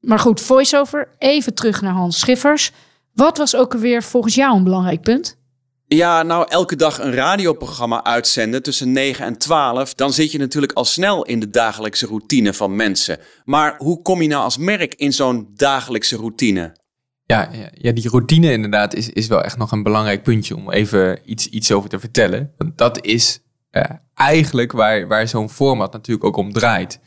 Maar 0.00 0.18
goed, 0.18 0.40
voiceover. 0.40 1.08
Even 1.18 1.54
terug 1.54 1.80
naar 1.80 1.92
Hans 1.92 2.18
Schiffers. 2.18 2.72
Wat 3.14 3.38
was 3.38 3.56
ook 3.56 3.72
alweer 3.72 4.02
volgens 4.02 4.34
jou 4.34 4.56
een 4.56 4.64
belangrijk 4.64 5.00
punt? 5.00 5.38
Ja, 5.86 6.22
nou 6.22 6.46
elke 6.48 6.76
dag 6.76 6.98
een 6.98 7.12
radioprogramma 7.12 8.04
uitzenden 8.04 8.62
tussen 8.62 8.92
9 8.92 9.24
en 9.24 9.38
12, 9.38 9.94
dan 9.94 10.12
zit 10.12 10.32
je 10.32 10.38
natuurlijk 10.38 10.72
al 10.72 10.84
snel 10.84 11.24
in 11.24 11.40
de 11.40 11.50
dagelijkse 11.50 12.06
routine 12.06 12.52
van 12.52 12.76
mensen. 12.76 13.18
Maar 13.44 13.74
hoe 13.78 14.02
kom 14.02 14.22
je 14.22 14.28
nou 14.28 14.42
als 14.42 14.58
merk 14.58 14.94
in 14.94 15.12
zo'n 15.12 15.50
dagelijkse 15.54 16.16
routine? 16.16 16.76
Ja, 17.24 17.50
ja, 17.74 17.92
die 17.92 18.08
routine 18.08 18.52
inderdaad 18.52 18.94
is, 18.94 19.10
is 19.10 19.26
wel 19.26 19.42
echt 19.42 19.56
nog 19.58 19.72
een 19.72 19.82
belangrijk 19.82 20.22
puntje 20.22 20.56
om 20.56 20.70
even 20.70 21.18
iets, 21.24 21.46
iets 21.46 21.72
over 21.72 21.88
te 21.88 21.98
vertellen. 21.98 22.52
Want 22.56 22.78
dat 22.78 23.04
is 23.04 23.40
uh, 23.72 23.82
eigenlijk 24.18 24.72
waar, 24.72 25.06
waar 25.06 25.28
zo'n 25.28 25.50
format 25.50 25.92
natuurlijk 25.92 26.26
ook 26.26 26.36
om 26.36 26.52
draait. 26.52 27.00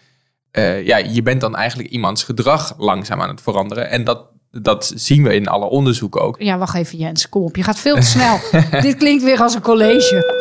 Eh, 0.52 0.86
ja, 0.86 0.98
je 0.98 1.22
bent 1.22 1.42
dan 1.42 1.56
eigenlijk 1.56 1.90
iemands 1.90 2.24
gedrag 2.24 2.74
langzaam 2.78 3.22
aan 3.22 3.30
het 3.30 3.42
veranderen. 3.42 3.90
En 3.90 4.04
dat, 4.04 4.26
dat 4.52 4.92
zien 4.96 5.24
we 5.24 5.36
in 5.36 5.48
alle 5.48 5.66
onderzoeken 5.66 6.22
ook. 6.22 6.36
Ja, 6.42 6.58
wacht 6.58 6.76
even 6.76 6.98
Jens, 6.98 7.30
kom 7.30 7.44
op. 7.44 7.56
Je 7.56 7.64
gaat 7.64 7.80
veel 7.80 7.96
te 7.96 8.02
snel. 8.02 8.40
Dit 8.82 8.96
klinkt 8.96 9.24
weer 9.24 9.42
als 9.42 9.54
een 9.54 9.62
college. 9.62 10.40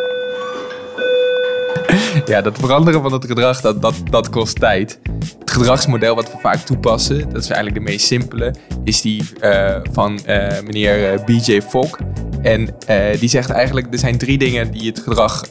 Ja, 2.27 2.41
dat 2.41 2.59
veranderen 2.59 3.03
van 3.03 3.13
het 3.13 3.25
gedrag, 3.25 3.61
dat, 3.61 3.83
dat, 3.83 3.95
dat 4.11 4.29
kost 4.29 4.59
tijd. 4.59 5.01
Het 5.39 5.51
gedragsmodel 5.51 6.15
wat 6.15 6.33
we 6.33 6.39
vaak 6.41 6.57
toepassen, 6.57 7.19
dat 7.19 7.43
is 7.43 7.49
eigenlijk 7.49 7.75
de 7.75 7.91
meest 7.93 8.07
simpele, 8.07 8.55
is 8.85 9.01
die 9.01 9.29
eh, 9.41 9.77
van 9.93 10.25
eh, 10.25 10.63
meneer 10.63 11.25
BJ 11.25 11.61
Fogg. 11.61 11.99
En 12.43 12.77
die 13.19 13.29
zegt 13.29 13.51
eigenlijk, 13.51 13.87
er 13.93 13.99
zijn 13.99 14.19
drie 14.19 14.39
dingen 14.39 14.71
die 14.71 14.87
het 14.87 14.99
gedrag 14.99 15.45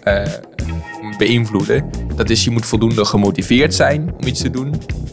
beïnvloeden. 1.20 1.90
Dat 2.16 2.30
is, 2.30 2.44
je 2.44 2.52
moet 2.52 2.66
voldoende 2.66 3.06
gemotiveerd 3.06 3.74
zijn 3.74 4.14
om 4.18 4.28
iets 4.28 4.42
te 4.42 4.50
doen. 4.50 4.70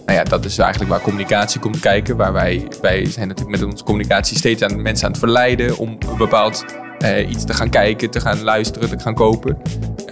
Nou 0.07 0.19
ja, 0.19 0.25
dat 0.25 0.45
is 0.45 0.59
eigenlijk 0.59 0.91
waar 0.91 1.01
communicatie 1.01 1.61
komt 1.61 1.81
kijken. 1.81 2.17
Waar 2.17 2.33
wij, 2.33 2.69
wij 2.81 3.07
zijn 3.07 3.29
natuurlijk 3.29 3.59
met 3.59 3.69
onze 3.69 3.85
communicatie 3.85 4.37
steeds 4.37 4.63
aan 4.63 4.83
mensen 4.83 5.07
aan 5.07 5.11
het 5.11 5.21
verleiden 5.21 5.79
om 5.79 5.89
een 5.89 6.17
bepaald 6.17 6.65
uh, 6.99 7.31
iets 7.31 7.45
te 7.45 7.55
gaan 7.55 7.71
kijken, 7.71 8.11
te 8.11 8.21
gaan 8.21 8.43
luisteren, 8.43 8.89
te 8.89 8.99
gaan 8.99 9.15
kopen. 9.15 9.59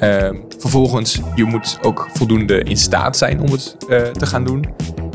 Uh, 0.03 0.31
vervolgens, 0.59 1.21
je 1.35 1.45
moet 1.45 1.79
ook 1.83 2.09
voldoende 2.13 2.63
in 2.63 2.77
staat 2.77 3.17
zijn 3.17 3.41
om 3.41 3.51
het 3.51 3.77
uh, 3.89 4.03
te 4.03 4.27
gaan 4.27 4.45
doen. 4.45 4.65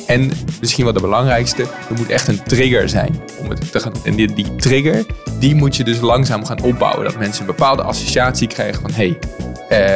En 0.10 0.32
misschien 0.60 0.84
wel 0.84 0.93
de 0.93 1.02
belangrijkste, 1.02 1.62
er 1.63 1.95
moet 1.98 2.10
echt 2.10 2.28
een 2.28 2.43
trigger 2.43 2.89
zijn 2.89 3.22
om 3.39 3.50
het 3.50 3.72
te 3.72 3.80
gaan 3.80 3.93
En 4.04 4.15
die, 4.15 4.56
trigger, 4.56 5.06
die 5.39 5.56
moet 5.56 5.76
je 5.76 5.84
dus 5.84 6.00
langzaam 6.00 6.45
gaan 6.45 6.62
opbouwen. 6.62 7.04
Dat 7.04 7.17
mensen 7.17 7.41
een 7.41 7.56
bepaalde 7.56 7.84
associatie 7.84 8.48
krijgen 8.48 8.82
van... 8.82 8.91
hey, 8.91 9.17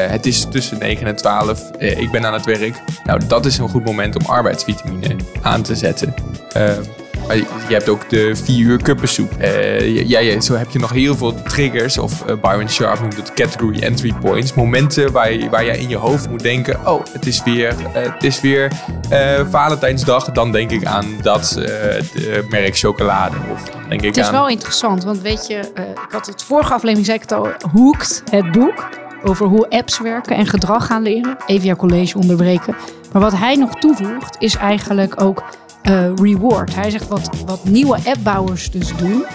het 0.10 0.26
is 0.26 0.45
tussen 0.52 0.80
9 0.80 1.08
en 1.08 1.15
12, 1.15 1.71
ik 1.78 2.12
ben 2.12 2.26
aan 2.26 2.34
het 2.34 2.45
werk. 2.45 2.76
Nou, 3.04 3.21
dat 3.28 3.45
is 3.45 3.58
een 3.58 3.69
goed 3.69 3.86
moment 3.86 4.15
om 4.15 4.26
arbeidsvitamine 4.26 5.15
aan 5.41 5.62
te 5.62 5.76
zetten. 5.76 6.13
Ehm, 6.52 6.82
maar 7.27 7.38
je 7.38 7.73
hebt 7.73 7.89
ook 7.89 8.09
de 8.09 8.36
vier 8.36 8.65
uur 8.65 8.81
kuppensoep. 8.81 9.31
Uh, 9.39 10.07
ja, 10.07 10.41
zo 10.41 10.55
heb 10.55 10.69
je 10.69 10.79
nog 10.79 10.91
heel 10.91 11.15
veel 11.15 11.41
triggers. 11.43 11.97
Of 11.97 12.23
uh, 12.29 12.36
Byron 12.41 12.69
Sharp 12.69 12.99
noemt 12.99 13.15
het 13.15 13.33
category 13.33 13.81
entry 13.81 14.13
points. 14.21 14.53
Momenten 14.53 15.12
waar, 15.12 15.33
je, 15.33 15.49
waar 15.49 15.65
in 15.65 15.89
je 15.89 15.97
hoofd 15.97 16.29
moet 16.29 16.41
denken... 16.41 16.88
oh, 16.88 17.03
het 17.12 17.25
is 17.25 17.43
weer, 17.43 17.75
uh, 17.79 18.13
het 18.13 18.23
is 18.23 18.41
weer 18.41 18.71
Valentijnsdag. 19.49 20.31
Dan 20.31 20.51
denk 20.51 20.71
ik 20.71 20.86
aan 20.86 21.05
dat 21.21 21.59
merk 22.49 22.77
chocolade. 22.77 23.36
Of 23.51 23.63
denk 23.89 24.01
ik 24.01 24.15
het 24.15 24.25
is 24.25 24.29
wel 24.29 24.49
interessant, 24.49 25.03
want 25.03 25.21
weet 25.21 25.47
je... 25.47 25.57
ik 26.07 26.12
had 26.12 26.25
het 26.25 26.43
vorige 26.43 26.73
aflevering, 26.73 27.05
zei 27.05 27.17
ik 27.17 27.23
het 27.23 27.31
al... 27.31 27.47
Hooked, 27.71 28.23
het 28.29 28.51
boek 28.51 28.89
over 29.23 29.45
hoe 29.45 29.69
apps 29.69 29.99
werken 29.99 30.36
en 30.36 30.45
gedrag 30.45 30.86
gaan 30.86 31.01
leren. 31.01 31.38
Even 31.45 31.65
jouw 31.65 31.75
college 31.75 32.17
onderbreken. 32.17 32.75
Maar 33.12 33.21
wat 33.21 33.38
hij 33.38 33.55
nog 33.55 33.79
toevoegt, 33.79 34.36
is 34.39 34.55
eigenlijk 34.55 35.21
ook 35.21 35.43
uh, 35.89 36.13
reward. 36.15 36.75
Hij 36.75 36.89
zegt 36.89 37.07
wat, 37.07 37.29
wat 37.45 37.63
nieuwe 37.63 37.97
appbouwers 38.05 38.71
dus 38.71 38.95
doen, 38.97 39.25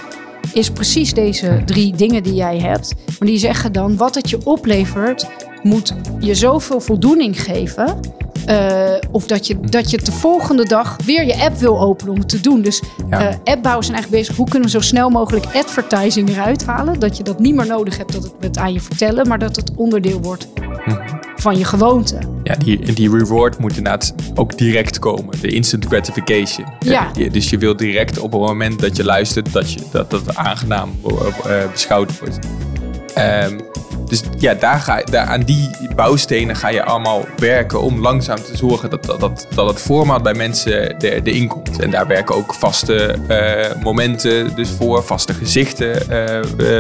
is 0.53 0.71
precies 0.71 1.15
deze 1.15 1.63
drie 1.67 1.97
dingen 1.97 2.23
die 2.23 2.35
jij 2.35 2.59
hebt. 2.59 2.95
Maar 3.19 3.29
die 3.29 3.39
zeggen 3.39 3.73
dan, 3.73 3.97
wat 3.97 4.15
het 4.15 4.31
je 4.31 4.39
oplevert, 4.45 5.27
moet 5.63 5.95
je 6.19 6.35
zoveel 6.35 6.81
voldoening 6.81 7.43
geven. 7.43 8.01
Uh, 8.49 8.93
of 9.11 9.27
dat 9.27 9.47
je, 9.47 9.61
dat 9.61 9.91
je 9.91 9.99
de 9.99 10.13
volgende 10.13 10.65
dag 10.65 10.97
weer 11.05 11.27
je 11.27 11.41
app 11.41 11.57
wil 11.57 11.81
openen 11.81 12.13
om 12.13 12.19
het 12.19 12.29
te 12.29 12.41
doen. 12.41 12.63
Dus 12.63 12.83
ja. 13.11 13.21
uh, 13.21 13.35
appbouwers 13.45 13.87
zijn 13.87 13.99
eigenlijk 13.99 14.11
bezig. 14.11 14.37
Hoe 14.37 14.49
kunnen 14.49 14.69
we 14.69 14.75
zo 14.75 14.81
snel 14.81 15.11
mogelijk 15.11 15.47
advertising 15.55 16.29
eruit 16.29 16.65
halen? 16.65 17.01
Dat 17.01 17.17
je 17.17 17.23
dat 17.23 17.39
niet 17.39 17.55
meer 17.55 17.67
nodig 17.67 17.97
hebt 17.97 18.13
dat 18.13 18.23
het 18.23 18.33
het 18.41 18.59
aan 18.59 18.73
je 18.73 18.81
vertellen, 18.81 19.29
maar 19.29 19.39
dat 19.39 19.57
het 19.57 19.73
onderdeel 19.77 20.21
wordt 20.21 20.49
hm 20.85 21.18
van 21.41 21.59
je 21.59 21.65
gewoonte. 21.65 22.19
Ja, 22.43 22.55
die, 22.55 22.93
die 22.93 23.11
reward 23.11 23.59
moet 23.59 23.77
inderdaad 23.77 24.15
ook 24.35 24.59
direct 24.59 24.99
komen. 24.99 25.41
De 25.41 25.49
instant 25.49 25.85
gratification. 25.85 26.67
Ja. 26.81 27.11
dus 27.31 27.51
je 27.51 27.59
wil 27.59 27.77
direct 27.77 28.19
op 28.19 28.33
het 28.33 28.41
moment 28.41 28.81
dat 28.81 28.97
je 28.97 29.05
luistert, 29.05 29.53
dat 29.53 29.73
je, 29.73 29.81
dat, 29.91 30.11
dat 30.11 30.37
aangenaam 30.37 30.91
uh, 31.07 31.71
beschouwd 31.73 32.19
wordt. 32.19 32.39
Um, 33.19 33.61
dus 34.09 34.23
ja, 34.39 34.55
daar 34.55 34.81
ga, 34.81 35.03
daar, 35.03 35.27
aan 35.27 35.43
die 35.43 35.71
bouwstenen 35.95 36.57
ga 36.57 36.69
je 36.69 36.85
allemaal 36.85 37.27
werken 37.37 37.81
om 37.81 38.01
langzaam 38.01 38.37
te 38.37 38.57
zorgen 38.57 38.91
dat, 38.91 39.05
dat, 39.05 39.21
dat, 39.21 39.47
dat 39.55 39.69
het 39.69 39.81
format 39.81 40.23
bij 40.23 40.35
mensen 40.35 40.97
erin 40.97 41.49
komt. 41.49 41.79
En 41.79 41.91
daar 41.91 42.07
werken 42.07 42.35
ook 42.35 42.55
vaste 42.55 43.15
uh, 43.29 43.83
momenten 43.83 44.57
dus 44.57 44.71
voor, 44.71 45.05
vaste 45.05 45.35
gezichten 45.35 46.03
uh, 46.11 46.25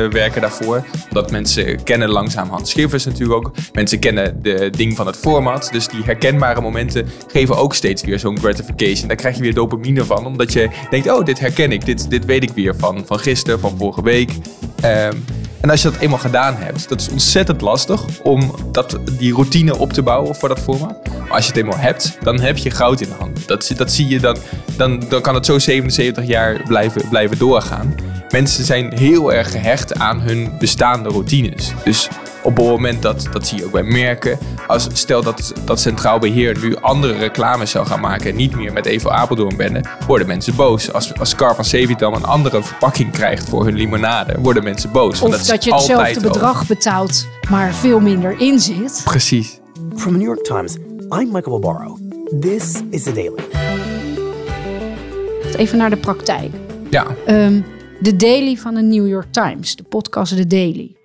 uh, 0.05 0.11
werken 0.11 0.41
daarvoor. 0.41 0.85
Dat 1.11 1.31
mensen 1.31 1.83
kennen 1.83 2.09
langzaam 2.09 2.51
Schiffers 2.63 3.05
natuurlijk 3.05 3.35
ook. 3.35 3.53
Mensen 3.73 3.99
kennen 3.99 4.43
de 4.43 4.71
ding 4.71 4.97
van 4.97 5.07
het 5.07 5.17
format. 5.17 5.69
Dus 5.73 5.89
die 5.89 6.03
herkenbare 6.05 6.61
momenten 6.61 7.09
geven 7.27 7.57
ook 7.57 7.75
steeds 7.75 8.03
weer 8.03 8.19
zo'n 8.19 8.39
gratification. 8.39 9.09
Daar 9.09 9.17
krijg 9.17 9.37
je 9.37 9.43
weer 9.43 9.55
dopamine 9.55 10.05
van, 10.05 10.27
omdat 10.27 10.53
je 10.53 10.69
denkt, 10.91 11.11
oh, 11.11 11.25
dit 11.25 11.39
herken 11.39 11.73
ik, 11.73 11.85
dit, 11.85 12.11
dit 12.11 12.25
weet 12.25 12.43
ik 12.43 12.51
weer 12.51 12.77
van, 12.77 13.03
van 13.07 13.19
gisteren, 13.19 13.61
van 13.61 13.75
vorige 13.79 14.03
week. 14.03 14.31
Um, 14.85 15.25
en 15.61 15.71
als 15.71 15.83
je 15.83 15.91
dat 15.91 16.01
eenmaal 16.01 16.19
gedaan 16.19 16.57
hebt, 16.57 16.89
dat 16.89 17.01
is 17.01 17.09
ontzettend 17.09 17.61
lastig 17.61 18.05
om 18.23 18.55
dat, 18.73 18.99
die 19.19 19.35
routine 19.35 19.79
op 19.79 19.93
te 19.93 20.03
bouwen 20.03 20.35
voor 20.35 20.49
dat 20.49 20.61
format. 20.61 21.09
Maar 21.19 21.31
als 21.31 21.45
je 21.45 21.53
het 21.53 21.61
eenmaal 21.61 21.79
hebt, 21.79 22.17
dan 22.23 22.41
heb 22.41 22.57
je 22.57 22.71
goud 22.71 23.01
in 23.01 23.09
de 23.09 23.15
hand. 23.19 23.49
Dat, 23.49 23.73
dat 23.77 23.93
zie 23.93 24.09
je 24.09 24.21
dan, 24.21 24.37
dan, 24.77 25.03
dan 25.09 25.21
kan 25.21 25.35
het 25.35 25.47
zo 25.47 25.59
77 25.59 26.27
jaar 26.27 26.63
blijven, 26.67 27.09
blijven 27.09 27.39
doorgaan. 27.39 27.95
Mensen 28.31 28.65
zijn 28.65 28.93
heel 28.99 29.33
erg 29.33 29.51
gehecht 29.51 29.99
aan 29.99 30.21
hun 30.21 30.53
bestaande 30.59 31.09
routines. 31.09 31.73
Dus 31.85 32.09
op 32.49 32.57
het 32.57 32.67
moment 32.67 33.03
dat, 33.03 33.29
dat 33.33 33.47
zie 33.47 33.59
je 33.59 33.65
ook 33.65 33.73
bij 33.73 33.83
merken, 33.83 34.39
als, 34.67 34.89
stel 34.93 35.23
dat, 35.23 35.53
dat 35.65 35.81
Centraal 35.81 36.19
Beheer 36.19 36.59
nu 36.61 36.77
andere 36.77 37.13
reclames 37.13 37.71
zou 37.71 37.87
gaan 37.87 38.01
maken 38.01 38.31
en 38.31 38.37
niet 38.37 38.57
meer 38.57 38.73
met 38.73 38.87
Evo 38.87 39.11
Apeldoorn 39.11 39.57
benden, 39.57 39.89
worden 40.07 40.27
mensen 40.27 40.57
boos. 40.57 40.93
Als, 40.93 41.19
als 41.19 41.35
Car 41.35 41.55
van 41.55 41.65
Sevitam 41.65 42.15
een 42.15 42.25
andere 42.25 42.63
verpakking 42.63 43.13
krijgt 43.13 43.49
voor 43.49 43.65
hun 43.65 43.75
limonade, 43.75 44.41
worden 44.41 44.65
mensen 44.65 44.93
boos. 44.93 45.21
Of 45.21 45.31
dat, 45.31 45.47
dat 45.47 45.65
je 45.65 45.75
hetzelfde 45.75 46.21
bedrag 46.21 46.67
betaalt, 46.67 47.27
maar 47.51 47.73
veel 47.75 48.01
minder 48.01 48.41
in 48.41 48.61
zit. 48.61 49.01
Precies. 49.05 49.61
From 49.95 50.13
the 50.13 50.19
New 50.19 50.27
York 50.27 50.45
Times, 50.45 50.77
I'm 51.09 51.33
Michael 51.33 51.59
Barbaro. 51.59 51.99
This 52.41 52.83
is 52.91 53.03
The 53.03 53.13
Daily. 53.13 53.45
Even 55.57 55.79
naar 55.79 55.91
de 55.91 55.97
praktijk. 55.97 56.51
Ja. 56.91 57.07
Um, 57.27 57.65
de 58.01 58.17
Daily 58.17 58.57
van 58.57 58.75
de 58.75 58.83
New 58.83 59.09
York 59.09 59.27
Times, 59.31 59.77
de 59.77 59.83
podcast 59.83 60.37
The 60.37 60.47
Daily. 60.47 60.98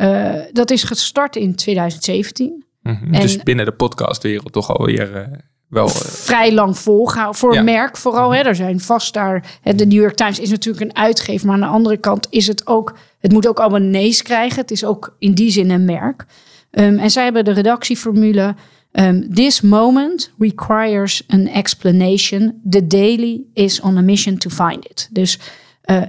Uh, 0.00 0.34
dat 0.52 0.70
is 0.70 0.82
gestart 0.82 1.36
in 1.36 1.54
2017. 1.54 2.64
Mm 2.82 2.98
-hmm. 3.02 3.12
dus 3.12 3.36
binnen 3.36 3.64
de 3.64 3.72
podcastwereld 3.72 4.52
toch 4.52 4.76
alweer 4.76 5.16
uh, 5.16 5.38
wel... 5.68 5.88
Uh... 5.88 5.94
Vrij 5.94 6.52
lang 6.52 6.78
volgehouden. 6.78 7.40
Voor 7.40 7.52
ja. 7.52 7.58
een 7.58 7.64
merk 7.64 7.96
vooral. 7.96 8.34
Hè, 8.34 8.40
er 8.40 8.54
zijn 8.54 8.80
vast 8.80 9.14
daar... 9.14 9.58
Hè, 9.60 9.74
de 9.74 9.86
New 9.86 10.00
York 10.00 10.14
Times 10.14 10.38
is 10.38 10.50
natuurlijk 10.50 10.84
een 10.84 10.96
uitgever. 10.96 11.46
Maar 11.46 11.54
aan 11.54 11.60
de 11.60 11.66
andere 11.66 11.96
kant 11.96 12.26
is 12.30 12.46
het 12.46 12.66
ook... 12.66 12.96
Het 13.18 13.32
moet 13.32 13.48
ook 13.48 13.60
allemaal 13.60 13.80
nees 13.80 14.22
krijgen. 14.22 14.60
Het 14.60 14.70
is 14.70 14.84
ook 14.84 15.16
in 15.18 15.34
die 15.34 15.50
zin 15.50 15.70
een 15.70 15.84
merk. 15.84 16.24
Um, 16.70 16.98
en 16.98 17.10
zij 17.10 17.24
hebben 17.24 17.44
de 17.44 17.52
redactieformule... 17.52 18.54
Um, 18.92 19.34
this 19.34 19.60
moment 19.60 20.30
requires 20.38 21.22
an 21.28 21.46
explanation. 21.46 22.60
The 22.70 22.86
daily 22.86 23.42
is 23.52 23.80
on 23.80 23.96
a 23.96 24.00
mission 24.00 24.38
to 24.38 24.50
find 24.50 24.84
it. 24.90 25.08
Dus 25.12 25.38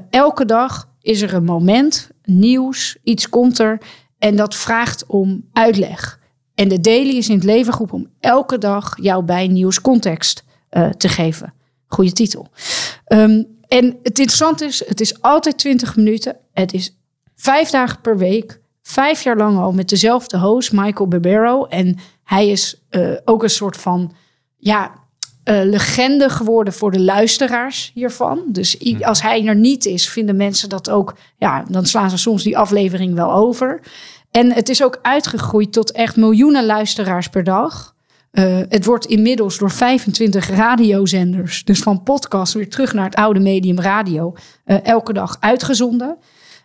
elke 0.09 0.45
dag 0.45 0.87
is 1.05 1.21
er 1.21 1.33
een 1.33 1.43
moment, 1.43 2.09
nieuws, 2.23 2.97
iets 3.03 3.29
komt 3.29 3.59
er 3.59 3.81
en 4.17 4.35
dat 4.35 4.55
vraagt 4.55 5.05
om 5.05 5.49
uitleg. 5.53 6.19
En 6.55 6.67
de 6.67 6.79
daily 6.79 7.17
is 7.17 7.29
in 7.29 7.35
het 7.35 7.43
leven 7.43 7.73
geroepen 7.73 7.97
om 7.97 8.07
elke 8.19 8.57
dag 8.57 8.93
jou 9.01 9.23
bij 9.23 9.47
nieuws 9.47 9.81
context 9.81 10.43
uh, 10.71 10.89
te 10.89 11.09
geven. 11.09 11.53
Goede 11.87 12.11
titel. 12.11 12.47
Um, 13.07 13.45
en 13.67 13.85
het 13.85 14.19
interessante 14.19 14.65
is, 14.65 14.87
het 14.87 15.01
is 15.01 15.21
altijd 15.21 15.57
20 15.57 15.95
minuten. 15.95 16.37
Het 16.53 16.73
is 16.73 16.97
vijf 17.35 17.69
dagen 17.69 18.01
per 18.01 18.17
week. 18.17 18.59
Vijf 18.81 19.23
jaar 19.23 19.37
lang 19.37 19.57
al 19.57 19.71
met 19.71 19.89
dezelfde 19.89 20.39
host, 20.39 20.71
Michael 20.71 21.07
Barbero. 21.07 21.65
En 21.65 21.97
hij 22.23 22.47
is 22.47 22.85
uh, 22.89 23.17
ook 23.25 23.43
een 23.43 23.49
soort 23.49 23.77
van 23.77 24.13
ja, 24.57 25.04
uh, 25.49 25.63
legende 25.63 26.29
geworden 26.29 26.73
voor 26.73 26.91
de 26.91 26.99
luisteraars 26.99 27.91
hiervan. 27.93 28.43
Dus 28.47 28.75
Hmm. 28.79 29.03
als 29.03 29.21
hij 29.21 29.45
er 29.45 29.55
niet 29.55 29.85
is, 29.85 30.09
vinden 30.09 30.35
mensen 30.35 30.69
dat 30.69 30.89
ook. 30.89 31.15
Ja, 31.37 31.65
dan 31.69 31.85
slaan 31.85 32.09
ze 32.09 32.17
soms 32.17 32.43
die 32.43 32.57
aflevering 32.57 33.13
wel 33.13 33.33
over. 33.33 33.81
En 34.31 34.51
het 34.51 34.69
is 34.69 34.83
ook 34.83 34.99
uitgegroeid 35.01 35.73
tot 35.73 35.91
echt 35.91 36.15
miljoenen 36.15 36.65
luisteraars 36.65 37.27
per 37.27 37.43
dag. 37.43 37.95
Uh, 38.31 38.59
het 38.69 38.85
wordt 38.85 39.05
inmiddels 39.05 39.57
door 39.57 39.71
25 39.71 40.49
radiozenders, 40.49 41.63
dus 41.63 41.79
van 41.79 42.03
podcast 42.03 42.53
weer 42.53 42.69
terug 42.69 42.93
naar 42.93 43.05
het 43.05 43.15
oude 43.15 43.39
medium 43.39 43.79
radio, 43.79 44.33
uh, 44.65 44.85
elke 44.85 45.13
dag 45.13 45.37
uitgezonden. 45.39 46.17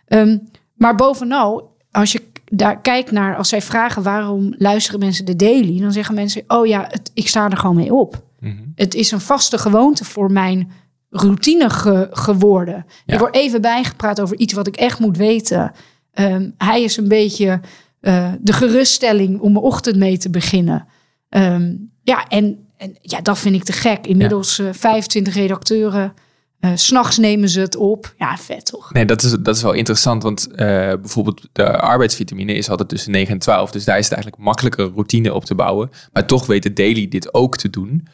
Um, 0.07 0.49
maar 0.75 0.95
bovenal, 0.95 1.75
als 1.91 2.11
je 2.11 2.21
daar 2.45 2.81
kijkt 2.81 3.11
naar, 3.11 3.35
als 3.35 3.49
zij 3.49 3.61
vragen 3.61 4.03
waarom 4.03 4.53
luisteren 4.57 4.99
mensen 4.99 5.25
de 5.25 5.35
daily, 5.35 5.81
dan 5.81 5.91
zeggen 5.91 6.15
mensen: 6.15 6.43
Oh 6.47 6.65
ja, 6.65 6.85
het, 6.89 7.11
ik 7.13 7.27
sta 7.27 7.49
er 7.49 7.57
gewoon 7.57 7.75
mee 7.75 7.93
op. 7.93 8.23
Mm 8.41 8.57
-hmm. 8.57 8.71
Het 8.75 8.93
is 8.93 9.11
een 9.11 9.21
vaste 9.21 9.57
gewoonte 9.57 10.05
voor 10.05 10.31
mijn 10.31 10.71
routine 11.09 11.69
ge 11.69 12.07
geworden. 12.11 12.85
Ja. 13.05 13.13
Ik 13.13 13.19
word 13.19 13.35
even 13.35 13.61
bijgepraat 13.61 14.21
over 14.21 14.37
iets 14.37 14.53
wat 14.53 14.67
ik 14.67 14.75
echt 14.75 14.99
moet 14.99 15.17
weten. 15.17 15.71
Um, 16.13 16.53
hij 16.57 16.83
is 16.83 16.97
een 16.97 17.07
beetje 17.07 17.59
eh, 17.99 18.31
de 18.39 18.53
geruststelling 18.53 19.39
om 19.39 19.51
mijn 19.51 19.63
ochtend 19.65 19.95
mee 19.95 20.17
te 20.17 20.29
beginnen. 20.29 20.87
Ehm, 21.29 21.75
ja, 22.03 22.27
en, 22.27 22.67
en 22.77 22.95
ja, 23.01 23.21
dat 23.21 23.39
vind 23.39 23.55
ik 23.55 23.63
te 23.63 23.71
gek. 23.71 24.07
Inmiddels 24.07 24.59
eh 24.59 24.67
25 24.71 25.33
redacteuren. 25.33 26.13
eh, 26.59 26.71
S 26.75 26.85
S'nachts 26.85 27.17
nemen 27.17 27.49
ze 27.49 27.59
het 27.59 27.75
op. 27.75 28.13
Ja, 28.17 28.37
vet 28.37 28.65
toch? 28.65 28.93
Nee, 28.93 29.05
dat 29.05 29.23
is, 29.23 29.35
dat 29.39 29.55
is 29.55 29.61
wel 29.61 29.73
interessant, 29.73 30.23
want 30.23 30.51
eh, 30.51 30.57
bijvoorbeeld 30.87 31.47
de 31.51 31.79
arbeidsvitamine 31.79 32.53
is 32.53 32.69
altijd 32.69 32.89
tussen 32.89 33.11
9 33.11 33.33
en 33.33 33.39
12. 33.39 33.71
Dus 33.71 33.85
daar 33.85 33.97
is 33.97 34.03
het 34.03 34.13
eigenlijk 34.13 34.43
makkelijker 34.43 34.91
routine 34.93 35.33
op 35.33 35.45
te 35.45 35.55
bouwen. 35.55 35.89
Maar 36.13 36.27
toch 36.27 36.45
weet 36.45 36.63
de 36.63 36.73
Daily 36.73 37.07
dit 37.07 37.33
ook 37.33 37.57
te 37.57 37.69
doen 37.69 38.07
eh, 38.07 38.13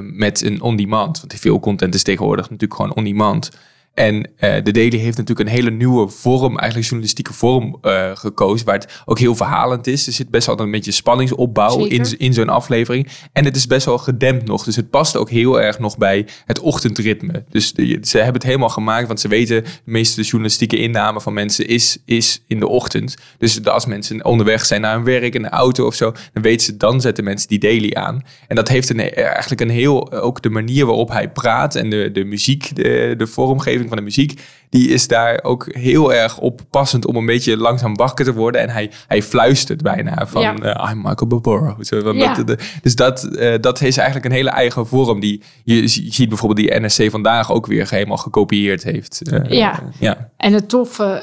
met 0.00 0.42
een 0.42 0.60
on-demand. 0.60 1.18
Want 1.18 1.34
veel 1.40 1.60
content 1.60 1.94
is 1.94 2.02
tegenwoordig 2.02 2.50
natuurlijk 2.50 2.80
gewoon 2.80 2.94
on-demand. 2.94 3.50
En 3.94 4.30
eh, 4.36 4.62
de 4.64 4.70
Daily 4.72 4.96
heeft 4.98 5.16
natuurlijk 5.16 5.48
een 5.48 5.54
hele 5.54 5.70
nieuwe 5.70 6.08
vorm, 6.08 6.58
eigenlijk 6.58 6.82
journalistieke 6.88 7.32
vorm 7.32 7.78
eh, 7.82 8.10
gekozen, 8.14 8.66
waar 8.66 8.74
het 8.74 9.02
ook 9.04 9.18
heel 9.18 9.34
verhalend 9.34 9.86
is. 9.86 10.06
Er 10.06 10.12
zit 10.12 10.30
best 10.30 10.46
wel 10.46 10.60
een 10.60 10.70
beetje 10.70 10.90
spanningsopbouw 10.92 11.84
in, 11.84 12.18
in 12.18 12.32
zo'n 12.32 12.48
aflevering. 12.48 13.08
En 13.32 13.44
het 13.44 13.56
is 13.56 13.66
best 13.66 13.86
wel 13.86 13.98
gedempt 13.98 14.46
nog. 14.46 14.64
Dus 14.64 14.76
het 14.76 14.90
past 14.90 15.16
ook 15.16 15.30
heel 15.30 15.60
erg 15.60 15.78
nog 15.78 15.98
bij 15.98 16.26
het 16.44 16.58
ochtendritme. 16.60 17.44
Dus 17.50 17.72
de- 17.72 17.98
ze 18.02 18.16
hebben 18.16 18.34
het 18.34 18.42
helemaal 18.42 18.68
gemaakt, 18.68 19.06
want 19.06 19.20
ze 19.20 19.28
weten 19.28 19.64
de 19.64 19.70
meeste 19.84 20.22
journalistieke 20.22 20.76
inname 20.76 21.20
van 21.20 21.32
mensen 21.32 21.66
is, 21.66 21.98
is 22.04 22.42
in 22.46 22.58
de 22.60 22.68
ochtend. 22.68 23.16
Dus 23.38 23.64
als 23.64 23.86
mensen 23.86 24.24
onderweg 24.24 24.64
zijn 24.64 24.80
naar 24.80 24.94
hun 24.94 25.04
werk 25.04 25.34
in 25.34 25.42
de 25.42 25.48
auto 25.48 25.86
of 25.86 25.94
zo, 25.94 26.12
dan 26.32 26.42
weten 26.42 26.66
ze, 26.66 26.76
dan 26.76 27.00
zetten 27.00 27.24
mensen 27.24 27.48
die 27.48 27.58
daily 27.58 27.90
aan. 27.94 28.22
En 28.48 28.56
dat 28.56 28.68
heeft 28.68 28.90
een, 28.90 29.00
eigenlijk 29.14 29.60
een 29.60 29.70
heel, 29.70 30.12
ook 30.12 30.42
de 30.42 30.50
manier 30.50 30.86
waarop 30.86 31.08
hij 31.08 31.30
praat 31.30 31.74
en 31.74 31.90
de, 31.90 32.10
de 32.12 32.24
muziek, 32.24 32.76
de, 32.76 33.14
de 33.16 33.26
vormgeving 33.26 33.81
van 33.88 33.96
de 33.96 34.02
muziek, 34.02 34.40
die 34.70 34.88
is 34.88 35.08
daar 35.08 35.42
ook 35.42 35.66
heel 35.70 36.12
erg 36.14 36.38
op 36.38 36.60
passend 36.70 37.06
om 37.06 37.16
een 37.16 37.26
beetje 37.26 37.56
langzaam 37.56 37.96
wakker 37.96 38.24
te 38.24 38.32
worden. 38.32 38.60
En 38.60 38.70
hij, 38.70 38.90
hij 39.06 39.22
fluistert 39.22 39.82
bijna 39.82 40.26
van, 40.26 40.42
Ja. 40.42 40.54
eh, 40.56 40.90
I'm 40.90 40.96
Michael 41.02 41.26
Barbaro. 41.26 41.76
Ja. 42.12 42.44
dus 42.82 42.94
dat, 42.94 43.24
eh, 43.24 43.54
dat 43.60 43.80
is 43.80 43.96
eigenlijk 43.96 44.26
een 44.26 44.32
hele 44.32 44.50
eigen 44.50 44.86
vorm 44.86 45.20
die 45.20 45.42
je, 45.64 45.74
je 45.82 45.88
ziet 45.88 46.28
bijvoorbeeld 46.28 46.68
die 46.68 46.80
NSC 46.80 47.10
vandaag 47.10 47.52
ook 47.52 47.66
weer 47.66 47.90
helemaal 47.90 48.16
gekopieerd 48.16 48.82
heeft. 48.82 49.22
Eh, 49.30 49.50
Ja. 49.58 49.82
ja. 49.98 50.30
En 50.36 50.52
het 50.52 50.68
toffe 50.68 51.22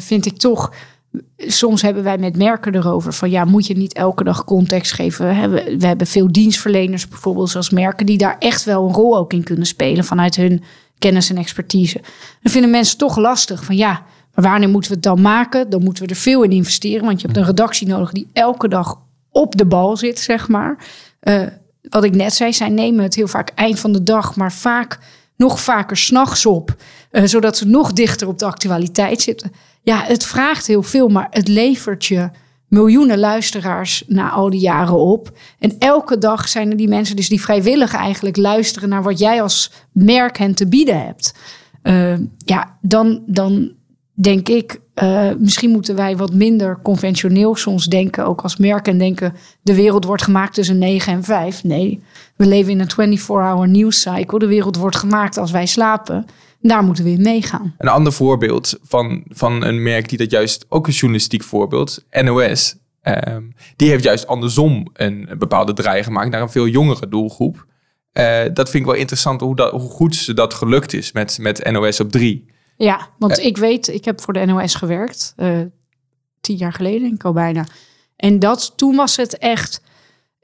vind 0.00 0.26
ik 0.26 0.36
toch. 0.38 0.72
Soms 1.36 1.82
hebben 1.82 2.02
wij 2.02 2.18
met 2.18 2.36
merken 2.36 2.74
erover 2.74 3.12
van 3.12 3.30
ja, 3.30 3.44
moet 3.44 3.66
je 3.66 3.76
niet 3.76 3.94
elke 3.94 4.24
dag 4.24 4.44
context 4.44 4.92
geven? 4.92 5.26
We 5.26 5.32
hebben, 5.34 5.78
we 5.78 5.86
hebben 5.86 6.06
veel 6.06 6.32
dienstverleners 6.32 7.08
bijvoorbeeld, 7.08 7.50
zoals 7.50 7.70
merken, 7.70 8.06
die 8.06 8.18
daar 8.18 8.36
echt 8.38 8.64
wel 8.64 8.86
een 8.86 8.94
rol 8.94 9.16
ook 9.16 9.32
in 9.32 9.42
kunnen 9.44 9.66
spelen 9.66 10.04
vanuit 10.04 10.36
hun 10.36 10.62
kennis 11.04 11.30
en 11.30 11.36
expertise. 11.36 12.00
Dan 12.42 12.52
vinden 12.52 12.70
mensen 12.70 12.98
toch 12.98 13.16
lastig 13.16 13.64
van 13.64 13.76
ja, 13.76 14.02
maar 14.34 14.50
wanneer 14.50 14.68
moeten 14.68 14.90
we 14.90 14.96
het 14.96 15.04
dan 15.04 15.20
maken? 15.20 15.70
Dan 15.70 15.82
moeten 15.82 16.04
we 16.04 16.08
er 16.08 16.16
veel 16.16 16.42
in 16.42 16.50
investeren, 16.50 17.04
want 17.04 17.20
je 17.20 17.26
hebt 17.26 17.38
een 17.38 17.44
redactie 17.44 17.86
nodig 17.86 18.12
die 18.12 18.28
elke 18.32 18.68
dag 18.68 18.98
op 19.30 19.56
de 19.56 19.66
bal 19.66 19.96
zit, 19.96 20.18
zeg 20.18 20.48
maar. 20.48 20.86
Eh, 21.20 21.42
wat 21.88 22.04
ik 22.04 22.14
net 22.14 22.34
zei, 22.34 22.52
zij 22.52 22.68
nemen 22.68 23.02
het 23.02 23.14
heel 23.14 23.28
vaak 23.28 23.50
eind 23.54 23.80
van 23.80 23.92
de 23.92 24.02
dag, 24.02 24.36
maar 24.36 24.52
vaak 24.52 24.98
nog 25.36 25.60
vaker 25.60 25.96
s'nachts 25.96 26.46
op, 26.46 26.76
eh, 27.10 27.24
zodat 27.24 27.56
ze 27.56 27.66
nog 27.66 27.92
dichter 27.92 28.28
op 28.28 28.38
de 28.38 28.44
actualiteit 28.44 29.22
zitten. 29.22 29.52
Ja, 29.82 30.02
het 30.04 30.24
vraagt 30.24 30.66
heel 30.66 30.82
veel, 30.82 31.08
maar 31.08 31.26
het 31.30 31.48
levert 31.48 32.04
je 32.04 32.30
miljoenen 32.74 33.18
luisteraars 33.18 34.04
na 34.06 34.30
al 34.30 34.50
die 34.50 34.60
jaren 34.60 34.98
op. 34.98 35.38
En 35.58 35.78
elke 35.78 36.18
dag 36.18 36.48
zijn 36.48 36.70
er 36.70 36.76
die 36.76 36.88
mensen 36.88 37.16
dus 37.16 37.28
die 37.28 37.40
vrijwillig 37.40 37.94
eigenlijk 37.94 38.36
luisteren 38.36 38.88
naar 38.88 39.02
wat 39.02 39.18
jij 39.18 39.42
als 39.42 39.70
merk 39.92 40.38
hen 40.38 40.54
te 40.54 40.68
bieden 40.68 41.04
hebt. 41.04 41.34
Eh, 41.82 42.18
ja, 42.36 42.78
dan, 42.80 43.22
dan 43.26 43.72
denk 44.12 44.48
ik, 44.48 44.80
eh, 44.94 45.30
misschien 45.38 45.70
moeten 45.70 45.96
wij 45.96 46.16
wat 46.16 46.32
minder 46.32 46.80
conventioneel 46.82 47.54
soms 47.54 47.86
denken, 47.86 48.26
ook 48.26 48.40
als 48.40 48.56
merk, 48.56 48.88
en 48.88 48.98
denken 48.98 49.34
de 49.62 49.74
wereld 49.74 50.04
wordt 50.04 50.22
gemaakt 50.22 50.54
tussen 50.54 50.78
9 50.78 51.12
en 51.12 51.24
5. 51.24 51.64
Nee, 51.64 52.02
we 52.36 52.46
leven 52.46 52.72
in 52.72 52.80
een 52.80 53.18
24-hour 53.18 53.68
news 53.68 54.00
cycle. 54.00 54.38
De 54.38 54.46
wereld 54.46 54.76
wordt 54.76 54.96
gemaakt 54.96 55.38
als 55.38 55.50
wij 55.50 55.66
slapen. 55.66 56.26
Daar 56.68 56.82
moeten 56.84 57.04
we 57.04 57.10
in 57.10 57.22
meegaan. 57.22 57.74
Een 57.78 57.88
ander 57.88 58.12
voorbeeld 58.12 58.78
van, 58.82 59.24
van 59.28 59.64
een 59.64 59.82
merk 59.82 60.08
die 60.08 60.18
dat 60.18 60.30
juist 60.30 60.66
ook 60.68 60.86
een 60.86 60.92
journalistiek 60.92 61.42
voorbeeld, 61.42 62.04
NOS, 62.10 62.76
ehm, 63.02 63.42
die 63.76 63.88
heeft 63.88 64.04
juist 64.04 64.26
andersom 64.26 64.86
een 64.92 65.28
bepaalde 65.38 65.72
draai 65.72 66.02
gemaakt 66.02 66.30
naar 66.30 66.42
een 66.42 66.50
veel 66.50 66.66
jongere 66.66 67.08
doelgroep. 67.08 67.66
Eh, 68.12 68.42
dat 68.52 68.70
vind 68.70 68.82
ik 68.82 68.90
wel 68.90 69.00
interessant 69.00 69.40
hoe, 69.40 69.56
dat, 69.56 69.70
hoe 69.70 69.90
goed 69.90 70.14
ze 70.14 70.34
dat 70.34 70.54
gelukt 70.54 70.92
is 70.92 71.12
met, 71.12 71.38
met 71.40 71.70
NOS 71.70 72.00
op 72.00 72.10
3. 72.10 72.44
Ja, 72.76 73.08
want 73.18 73.38
ik 73.38 73.56
weet, 73.56 73.88
ik 73.88 74.04
heb 74.04 74.20
voor 74.20 74.32
de 74.32 74.44
NOS 74.44 74.74
gewerkt. 74.74 75.32
eh, 75.36 75.60
tien 76.40 76.56
jaar 76.56 76.72
geleden, 76.72 77.00
denk 77.00 77.14
ik 77.14 77.24
al 77.24 77.32
bijna. 77.32 77.66
En 78.16 78.38
dat, 78.38 78.72
toen 78.76 78.96
was 78.96 79.16
het 79.16 79.38
echt 79.38 79.80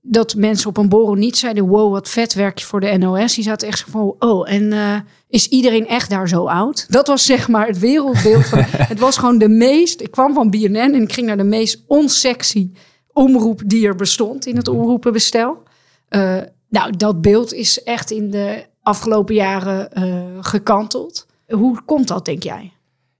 dat 0.03 0.35
mensen 0.35 0.69
op 0.69 0.77
een 0.77 0.89
borrel 0.89 1.15
niet 1.15 1.37
zeiden... 1.37 1.69
wow, 1.69 1.93
wat 1.93 2.09
vet 2.09 2.35
werk 2.35 2.59
je 2.59 2.67
voor 2.67 2.81
de 2.81 2.99
NOS. 2.99 3.35
Die 3.35 3.45
zaten 3.45 3.69
echt 3.69 3.79
zo 3.79 3.85
van, 3.89 4.15
oh, 4.19 4.53
en 4.53 4.73
eh, 4.73 4.97
is 5.29 5.49
iedereen 5.49 5.89
echt 5.89 6.11
daar 6.11 6.29
zo 6.29 6.47
oud? 6.47 6.87
Dat 6.89 7.07
was 7.07 7.27
zeg 7.27 7.49
maar 7.49 7.67
het 7.67 7.79
wereldbeeld. 7.79 8.45
Van, 8.45 8.59
het 8.93 8.99
was 8.99 9.17
gewoon 9.17 9.39
de 9.39 9.49
meest... 9.49 10.01
Ik 10.01 10.11
kwam 10.11 10.35
van 10.35 10.51
BNN 10.51 10.77
en 10.77 11.03
ik 11.03 11.13
ging 11.13 11.27
naar 11.27 11.37
de 11.37 11.45
meest 11.45 11.85
onsexy 11.87 12.71
omroep 13.13 13.63
die 13.67 13.87
er 13.87 13.97
bestond... 13.97 14.47
in 14.47 14.57
het 14.57 14.69
omroepenbestel. 14.69 15.63
Eh, 16.09 16.37
nou, 16.69 16.97
dat 16.97 17.21
beeld 17.21 17.55
is 17.55 17.83
echt 17.83 18.11
in 18.11 18.31
de 18.31 18.65
afgelopen 18.83 19.35
jaren 19.35 19.93
eh, 19.93 20.23
gekanteld. 20.41 21.27
Hoe 21.47 21.83
komt 21.85 22.09
dat, 22.09 22.25
denk 22.25 22.43
jij? 22.43 22.73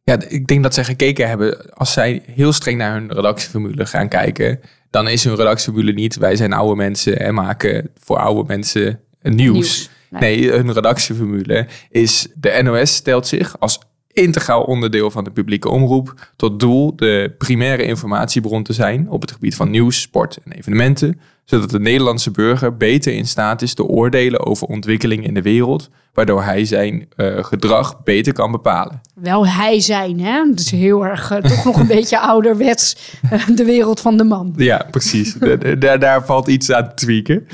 Ja, 0.03 0.21
ik 0.29 0.47
denk 0.47 0.63
dat 0.63 0.75
zij 0.75 0.85
gekeken 0.85 1.29
hebben, 1.29 1.75
als 1.75 1.93
zij 1.93 2.23
heel 2.27 2.53
streng 2.53 2.79
naar 2.79 2.93
hun 2.93 3.13
redactieformule 3.13 3.87
gaan 3.87 4.09
kijken, 4.09 4.61
dan 4.91 5.09
is 5.09 5.25
hun 5.25 5.37
redactieformule 5.37 5.93
niet, 5.93 6.17
wij 6.17 6.37
zijn 6.37 6.53
oude 6.53 6.77
mensen 6.77 7.21
en 7.21 7.35
maken 7.35 7.91
voor 7.99 8.19
oude 8.19 8.45
mensen 8.47 9.01
nieuws. 9.23 9.53
Nieuws. 9.53 9.91
Nee. 10.11 10.51
hun 10.51 10.73
redactieformule 10.73 11.67
is, 11.91 12.29
de 12.35 12.61
NOS 12.63 12.95
stelt 12.95 13.27
zich 13.27 13.61
als 13.61 13.79
integraal 14.13 14.63
onderdeel 14.63 15.11
van 15.11 15.25
de 15.25 15.31
publieke 15.31 15.69
omroep 15.69 16.33
tot 16.37 16.61
doel 16.61 16.97
de 16.97 17.35
primaire 17.39 17.83
informatiebron 17.83 18.63
te 18.63 18.73
zijn 18.73 19.11
op 19.11 19.21
het 19.21 19.33
gebied 19.33 19.55
van 19.55 19.71
nieuws, 19.71 20.01
sport 20.01 20.39
en 20.45 20.53
evenementen, 20.53 21.21
zodat 21.45 21.71
de 21.71 21.81
Nederlandse 21.81 22.31
burger 22.31 22.77
beter 22.77 23.13
in 23.13 23.27
staat 23.27 23.63
is 23.63 23.75
te 23.75 23.85
oordelen 23.85 24.47
over 24.47 24.67
ontwikkelingen 24.67 25.25
in 25.25 25.35
de 25.35 25.43
wereld, 25.43 25.89
waardoor 26.15 26.43
hij 26.43 26.65
zijn 26.65 27.09
eh, 27.17 27.45
gedrag 27.45 28.03
beter 28.03 28.33
kan 28.33 28.51
bepalen. 28.51 29.01
Wel 29.15 29.47
hij 29.47 29.81
zijn, 29.81 30.21
hè? 30.21 30.45
Dat 30.51 30.59
is 30.59 30.71
heel 30.71 31.05
erg, 31.07 31.31
eh, 31.31 31.39
toch 31.39 31.65
nog 31.65 31.77
een 31.81 31.87
beetje 31.97 32.19
ouderwets, 32.21 32.97
eh, 33.31 33.47
de 33.55 33.65
wereld 33.65 34.01
van 34.01 34.17
de 34.17 34.25
man. 34.25 34.53
Ja, 34.57 34.87
precies. 34.91 35.35
Da- 35.35 35.57
da- 35.57 35.75
daar, 35.75 35.99
daar 35.99 36.25
valt 36.25 36.49
iets 36.49 36.73
aan 36.73 36.89
te 36.89 36.95
tweaken. 36.95 37.47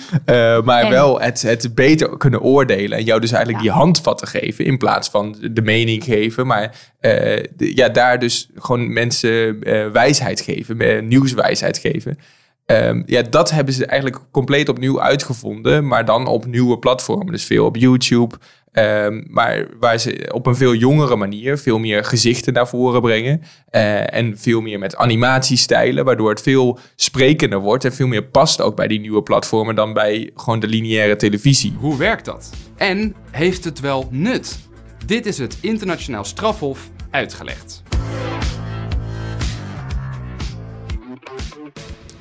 Maar 0.64 0.83
En- 0.83 0.90
wel 0.90 1.20
het, 1.20 1.42
het 1.42 1.75
beter 1.75 2.16
kunnen 2.16 2.40
oordelen. 2.42 2.99
En 2.99 3.05
jou 3.05 3.20
dus 3.20 3.33
eigenlijk 3.33 3.64
Ja. 3.64 3.70
die 3.70 3.81
handvatten 3.81 4.29
geven. 4.29 4.64
In 4.64 4.79
plaats 4.79 5.09
van 5.09 5.37
de 5.53 5.62
mening 5.62 6.05
geven. 6.05 6.46
Maar 6.46 6.75
de- 7.01 7.72
ja, 7.75 7.88
daar 7.88 8.18
dus 8.18 8.49
gewoon 8.55 8.92
mensen 8.92 9.59
wijsheid 9.92 10.40
geven. 10.40 11.09
nieuwswijsheid 11.09 11.79
geven. 11.79 12.18
Ehm, 12.67 13.03
ja, 13.07 13.23
dat 13.23 13.51
hebben 13.51 13.75
ze 13.75 13.87
eigenlijk 13.87 14.23
compleet 14.31 14.69
opnieuw 14.69 15.01
uitgevonden. 15.01 15.87
Maar 15.87 16.05
dan 16.05 16.27
op 16.27 16.47
nieuwe 16.47 16.79
platformen. 16.79 17.33
Dus 17.33 17.45
veel 17.45 17.65
op 17.65 17.77
YouTube. 17.77 18.35
Ehm, 18.73 19.23
maar 19.29 19.67
waar 19.81 19.99
ze 19.99 20.31
op 20.33 20.47
een 20.47 20.57
veel 20.57 20.75
jongere 20.75 21.17
manier 21.17 21.59
veel 21.59 21.79
meer 21.79 22.05
gezichten 22.05 22.53
naar 22.53 22.69
voren 22.69 23.01
brengen. 23.01 23.43
eh, 23.71 24.15
en 24.15 24.39
veel 24.39 24.61
meer 24.61 24.79
met 24.79 24.97
animatiestijlen, 24.97 26.05
waardoor 26.05 26.31
het 26.31 26.43
veel 26.43 26.79
sprekender 26.97 27.59
wordt. 27.59 27.85
En 27.85 27.93
veel 27.93 28.07
meer 28.07 28.25
past 28.25 28.61
ook 28.61 28.77
bij 28.77 28.87
die 28.87 29.01
nieuwe 29.01 29.23
platformen 29.23 29.75
dan 29.75 29.93
bij 29.93 30.31
gewoon 30.35 30.61
de 30.61 30.67
lineaire 30.67 31.17
televisie. 31.17 31.75
Hoe 31.79 31.97
werkt 31.97 32.25
dat? 32.25 32.51
En 32.77 33.15
heeft 33.31 33.65
het 33.65 33.81
wel 33.81 34.09
nut? 34.11 34.59
Dit 35.07 35.27
is 35.27 35.39
het 35.39 35.59
Internationaal 35.61 36.25
Strafhof 36.25 36.91
uitgelegd. 37.11 37.83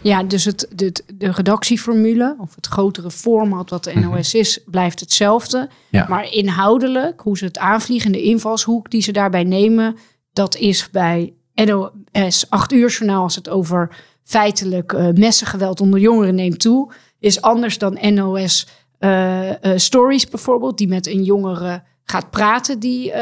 Ja, 0.06 0.24
dus 0.24 0.46
het, 0.46 0.68
de, 0.76 0.92
de 1.14 1.32
redactieformule, 1.32 2.36
of 2.40 2.56
het 2.56 2.66
grotere 2.66 3.12
format 3.12 3.70
wat 3.70 3.84
de 3.84 4.00
NOS 4.00 4.34
is, 4.34 4.60
blijft 4.66 5.00
hetzelfde. 5.00 5.70
Ja. 5.90 6.06
Maar 6.10 6.32
inhoudelijk, 6.32 7.22
hoe 7.22 7.38
ze 7.38 7.46
het 7.46 7.58
aanvliegen, 7.58 8.12
de 8.12 8.22
invalshoek 8.22 8.92
die 8.92 9.02
ze 9.02 9.12
daarbij 9.12 9.44
nemen, 9.44 9.96
dat 10.34 10.56
is 10.56 10.90
bij 10.90 11.34
NOS 11.54 12.50
8 12.50 12.72
uur 12.72 12.90
journaal 12.90 13.24
als 13.24 13.36
het 13.36 13.50
over 13.50 13.96
feitelijk 14.24 14.94
eh, 14.94 15.08
messengeweld 15.08 15.82
onder 15.82 16.00
jongeren 16.00 16.36
neemt 16.36 16.60
toe, 16.60 16.92
is 17.20 17.42
anders 17.42 17.78
dan 17.78 17.98
NOS 18.14 18.68
eh, 19.00 19.50
eh, 19.64 19.78
Stories 19.78 20.28
bijvoorbeeld, 20.28 20.78
die 20.78 20.88
met 20.88 21.08
een 21.08 21.24
jongere 21.24 21.84
gaat 22.04 22.30
praten 22.30 22.80
die 22.80 23.14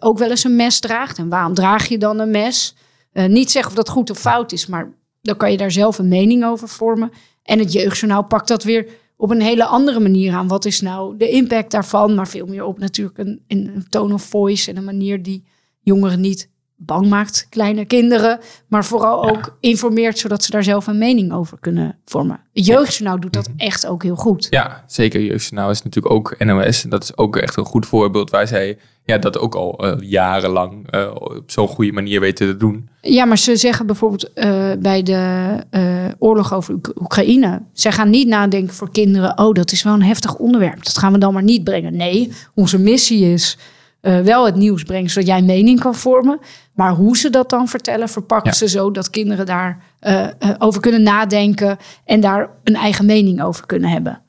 ook 0.00 0.18
wel 0.18 0.30
eens 0.30 0.44
een 0.44 0.56
mes 0.56 0.80
draagt. 0.80 1.18
En 1.18 1.28
waarom 1.28 1.54
draag 1.54 1.88
je 1.88 1.98
dan 1.98 2.18
een 2.18 2.30
mes? 2.30 2.74
Niet 3.12 3.50
zeggen 3.50 3.70
of 3.70 3.76
dat 3.76 3.88
goed 3.88 4.10
of 4.10 4.18
fout 4.18 4.52
is, 4.52 4.66
maar 4.66 4.92
dan 5.22 5.36
kan 5.36 5.50
je 5.50 5.56
daar 5.56 5.70
zelf 5.70 5.98
een 5.98 6.08
mening 6.08 6.44
over 6.44 6.68
vormen. 6.68 7.10
En 7.42 7.58
het 7.58 7.72
jeugdjournaal 7.72 8.24
pakt 8.24 8.48
dat 8.48 8.64
weer 8.64 8.88
op 9.16 9.30
een 9.30 9.40
hele 9.40 9.64
andere 9.64 10.00
manier 10.00 10.32
aan. 10.32 10.48
Wat 10.48 10.64
is 10.64 10.80
nou 10.80 11.16
de 11.16 11.28
impact 11.28 11.70
daarvan? 11.70 12.14
Maar 12.14 12.28
veel 12.28 12.46
meer 12.46 12.64
op 12.64 12.78
natuurlijk 12.78 13.18
een, 13.18 13.44
een 13.46 13.84
tone 13.88 14.14
of 14.14 14.22
voice 14.22 14.70
en 14.70 14.76
een 14.76 14.84
manier 14.84 15.22
die 15.22 15.44
jongeren 15.80 16.20
niet 16.20 16.50
bang 16.82 17.08
maakt 17.08 17.46
kleine 17.50 17.84
kinderen, 17.84 18.38
maar 18.68 18.84
vooral 18.84 19.30
ook 19.30 19.56
informeert 19.60 20.18
zodat 20.18 20.44
ze 20.44 20.50
daar 20.50 20.64
zelf 20.64 20.86
een 20.86 20.98
mening 20.98 21.32
over 21.32 21.58
kunnen 21.58 21.98
vormen. 22.04 22.40
Jeugdjournaal 22.52 23.20
doet 23.20 23.32
dat 23.32 23.48
echt 23.56 23.86
ook 23.86 24.02
heel 24.02 24.16
goed. 24.16 24.46
Ja, 24.50 24.84
zeker. 24.86 25.20
Jeugdjournaal 25.20 25.70
is 25.70 25.82
natuurlijk 25.82 26.14
ook 26.14 26.34
NOS. 26.38 26.84
En 26.84 26.90
dat 26.90 27.02
is 27.02 27.16
ook 27.16 27.36
echt 27.36 27.56
een 27.56 27.64
goed 27.64 27.86
voorbeeld 27.86 28.30
waar 28.30 28.46
zij 28.46 28.78
ja, 29.04 29.18
dat 29.18 29.38
ook 29.38 29.54
al 29.54 29.78
eh, 29.78 29.96
jarenlang 30.00 30.90
eh, 30.90 31.10
op 31.14 31.42
zo'n 31.46 31.68
goede 31.68 31.92
manier 31.92 32.20
weten 32.20 32.46
te 32.46 32.56
doen. 32.56 32.88
Ja, 33.00 33.24
maar 33.24 33.38
ze 33.38 33.56
zeggen 33.56 33.86
bijvoorbeeld 33.86 34.32
eh, 34.32 34.72
bij 34.78 35.02
de 35.02 36.14
oorlog 36.18 36.54
over 36.54 36.74
Oek- 36.74 36.92
Oekraïne. 37.00 37.62
Zij 37.72 37.92
gaan 37.92 38.10
niet 38.10 38.28
nadenken 38.28 38.74
voor 38.74 38.90
kinderen. 38.90 39.38
Oh, 39.38 39.52
dat 39.54 39.72
is 39.72 39.82
wel 39.82 39.94
een 39.94 40.02
heftig 40.02 40.34
onderwerp. 40.34 40.84
Dat 40.84 40.98
gaan 40.98 41.12
we 41.12 41.18
dan 41.18 41.32
maar 41.32 41.42
niet 41.42 41.64
brengen. 41.64 41.96
Nee, 41.96 42.32
onze 42.54 42.78
missie 42.78 43.32
is 43.32 43.58
eh, 44.00 44.18
wel 44.20 44.44
het 44.44 44.54
nieuws 44.54 44.82
brengen 44.82 45.10
zodat 45.10 45.28
jij 45.28 45.42
mening 45.42 45.80
kan 45.80 45.94
vormen. 45.94 46.38
Maar 46.72 46.92
hoe 46.92 47.16
ze 47.16 47.30
dat 47.30 47.50
dan 47.50 47.68
vertellen, 47.68 48.08
verpakken 48.08 48.50
Ja. 48.50 48.56
ze 48.56 48.68
zo 48.68 48.90
dat 48.90 49.10
kinderen 49.10 49.46
daar 49.46 49.82
eh, 50.00 50.24
eh, 50.24 50.30
over 50.58 50.80
kunnen 50.80 51.02
nadenken 51.02 51.78
en 52.04 52.20
daar 52.20 52.50
een 52.64 52.74
eigen 52.74 53.06
mening 53.06 53.42
over 53.42 53.66
kunnen 53.66 53.90
hebben. 53.90 54.20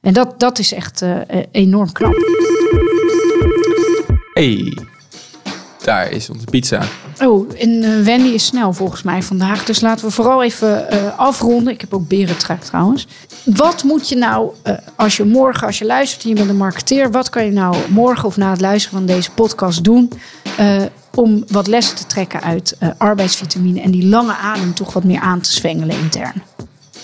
En 0.00 0.12
dat, 0.12 0.40
dat 0.40 0.58
is 0.58 0.72
echt 0.72 1.04
enorm 1.50 1.92
knap. 1.92 2.14
hey, 4.32 4.76
daar 5.84 6.10
is 6.10 6.30
onze 6.30 6.46
pizza. 6.50 6.82
Oh, 7.22 7.48
en 7.58 7.82
eh, 7.82 8.04
Wendy 8.04 8.28
is 8.28 8.46
snel 8.46 8.72
volgens 8.72 9.02
mij 9.02 9.22
vandaag. 9.22 9.64
Dus 9.64 9.80
laten 9.80 10.06
we 10.06 10.12
vooral 10.12 10.42
even 10.42 10.90
eh, 10.90 11.18
afronden. 11.18 11.72
Ik 11.72 11.80
heb 11.80 11.94
ook 11.94 12.08
berentrek 12.08 12.62
trouwens. 12.62 13.06
Wat 13.44 13.82
moet 13.82 14.08
je 14.08 14.16
nou, 14.16 14.50
eh, 14.62 14.74
als 14.96 15.16
je 15.16 15.24
morgen, 15.24 15.66
als 15.66 15.78
je 15.78 15.84
luistert 15.84 16.22
je 16.22 16.34
bent 16.34 16.48
een 16.48 16.56
marketeer... 16.56 17.10
wat 17.10 17.30
kan 17.30 17.44
je 17.44 17.50
nou 17.50 17.76
morgen 17.88 18.24
of 18.24 18.36
na 18.36 18.50
het 18.50 18.60
luisteren 18.60 18.98
van 18.98 19.06
deze 19.06 19.30
podcast 19.30 19.84
doen... 19.84 20.12
om 21.14 21.44
wat 21.48 21.66
lessen 21.66 21.96
te 21.96 22.06
trekken 22.06 22.42
uit 22.42 22.76
arbeidsvitamine... 22.98 23.80
en 23.80 23.90
die 23.90 24.06
lange 24.06 24.36
adem 24.36 24.74
toch 24.74 24.92
wat 24.92 25.04
meer 25.04 25.20
aan 25.20 25.40
te 25.40 25.52
zwengelen 25.52 25.98
intern? 25.98 26.42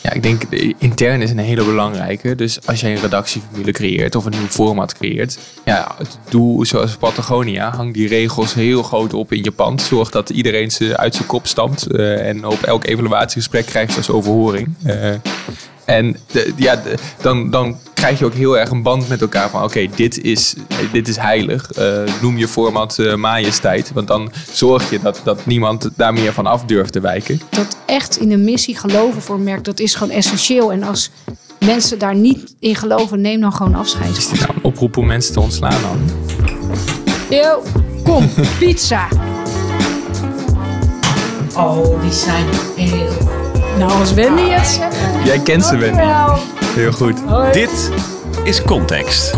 Ja, 0.06 0.12
ik 0.12 0.22
denk 0.22 0.50
de 0.50 0.74
intern 0.78 1.22
is 1.22 1.30
een 1.30 1.38
hele 1.38 1.64
belangrijke. 1.64 2.34
Dus 2.34 2.66
als 2.66 2.80
jij 2.80 2.92
een 2.92 3.00
redactieformule 3.00 3.72
creëert 3.72 4.14
of 4.14 4.24
een 4.24 4.30
nieuw 4.30 4.46
format 4.46 4.94
creëert. 4.94 5.38
Ja, 5.64 5.94
het 5.98 6.18
zoals 6.66 6.96
Patagonia, 6.96 7.70
hang 7.70 7.94
die 7.94 8.08
regels 8.08 8.54
heel 8.54 8.82
groot 8.82 9.14
op 9.14 9.32
in 9.32 9.42
je 9.44 9.50
pand. 9.50 9.82
Zorg 9.82 10.10
dat 10.10 10.30
iedereen 10.30 10.70
ze 10.70 10.96
uit 10.96 11.14
zijn 11.14 11.26
kop 11.26 11.46
stampt. 11.46 11.86
eh, 11.86 12.28
en 12.28 12.46
op 12.46 12.62
elk 12.62 12.84
evaluatiegesprek 12.86 13.66
krijgt 13.66 13.92
ze 13.92 13.98
als 13.98 14.10
overhoring. 14.10 14.74
Eh, 14.84 15.14
en 15.86 16.16
de- 16.32 16.52
ja, 16.56 16.76
de- 16.76 16.94
dan, 17.22 17.50
dan 17.50 17.76
krijg 17.94 18.18
je 18.18 18.24
ook 18.24 18.34
heel 18.34 18.58
erg 18.58 18.70
een 18.70 18.82
band 18.82 19.08
met 19.08 19.20
elkaar 19.20 19.50
van... 19.50 19.62
oké, 19.64 19.86
dit, 19.94 20.20
is, 20.20 20.54
dit 20.92 21.08
is 21.08 21.16
heilig. 21.16 21.70
Eh, 21.72 22.02
noem 22.20 22.38
je 22.38 22.48
format 22.48 22.98
eh, 22.98 23.14
majesteit. 23.14 23.90
Want 23.94 24.06
dan 24.06 24.32
zorg 24.52 24.90
je 24.90 25.00
dat, 25.00 25.20
dat 25.24 25.46
niemand 25.46 25.88
daar 25.96 26.12
meer 26.12 26.32
van 26.32 26.46
af 26.46 26.64
durft 26.64 26.92
te 26.92 27.00
wijken. 27.00 27.40
Dat 27.50 27.76
echt 27.86 28.16
in 28.20 28.28
de 28.28 28.36
missie 28.36 28.76
geloven 28.76 29.22
voor 29.22 29.34
een 29.34 29.42
merk, 29.44 29.64
dat 29.64 29.80
is 29.80 29.94
gewoon 29.94 30.14
essentieel. 30.14 30.72
En 30.72 30.82
als 30.82 31.10
mensen 31.66 31.98
daar 31.98 32.14
niet 32.14 32.54
in 32.58 32.74
geloven, 32.76 33.20
neem 33.20 33.40
dan 33.40 33.52
gewoon 33.52 33.74
afscheid. 33.74 34.16
Is 34.16 34.28
dit 34.28 34.40
nou 34.40 34.52
een 34.54 34.64
oproep 34.64 34.96
om 34.96 35.06
mensen 35.06 35.32
te 35.32 35.40
ontslaan 35.40 35.82
dan? 35.82 35.98
Yo, 37.30 37.62
kom, 38.04 38.28
pizza. 38.58 39.08
Oh, 41.56 42.00
die 42.02 42.12
zijn 42.12 42.44
heel... 42.76 43.44
Nou, 43.78 43.92
als 43.92 44.12
Wendy 44.12 44.42
het 44.42 44.66
zegt... 44.66 44.96
Jij 45.24 45.38
kent 45.38 45.64
ze, 45.64 45.76
Wendy. 45.76 46.00
Heel 46.64 46.92
goed. 46.92 47.16
Dit 47.52 47.90
is. 48.44 48.62
Context. 48.62 49.30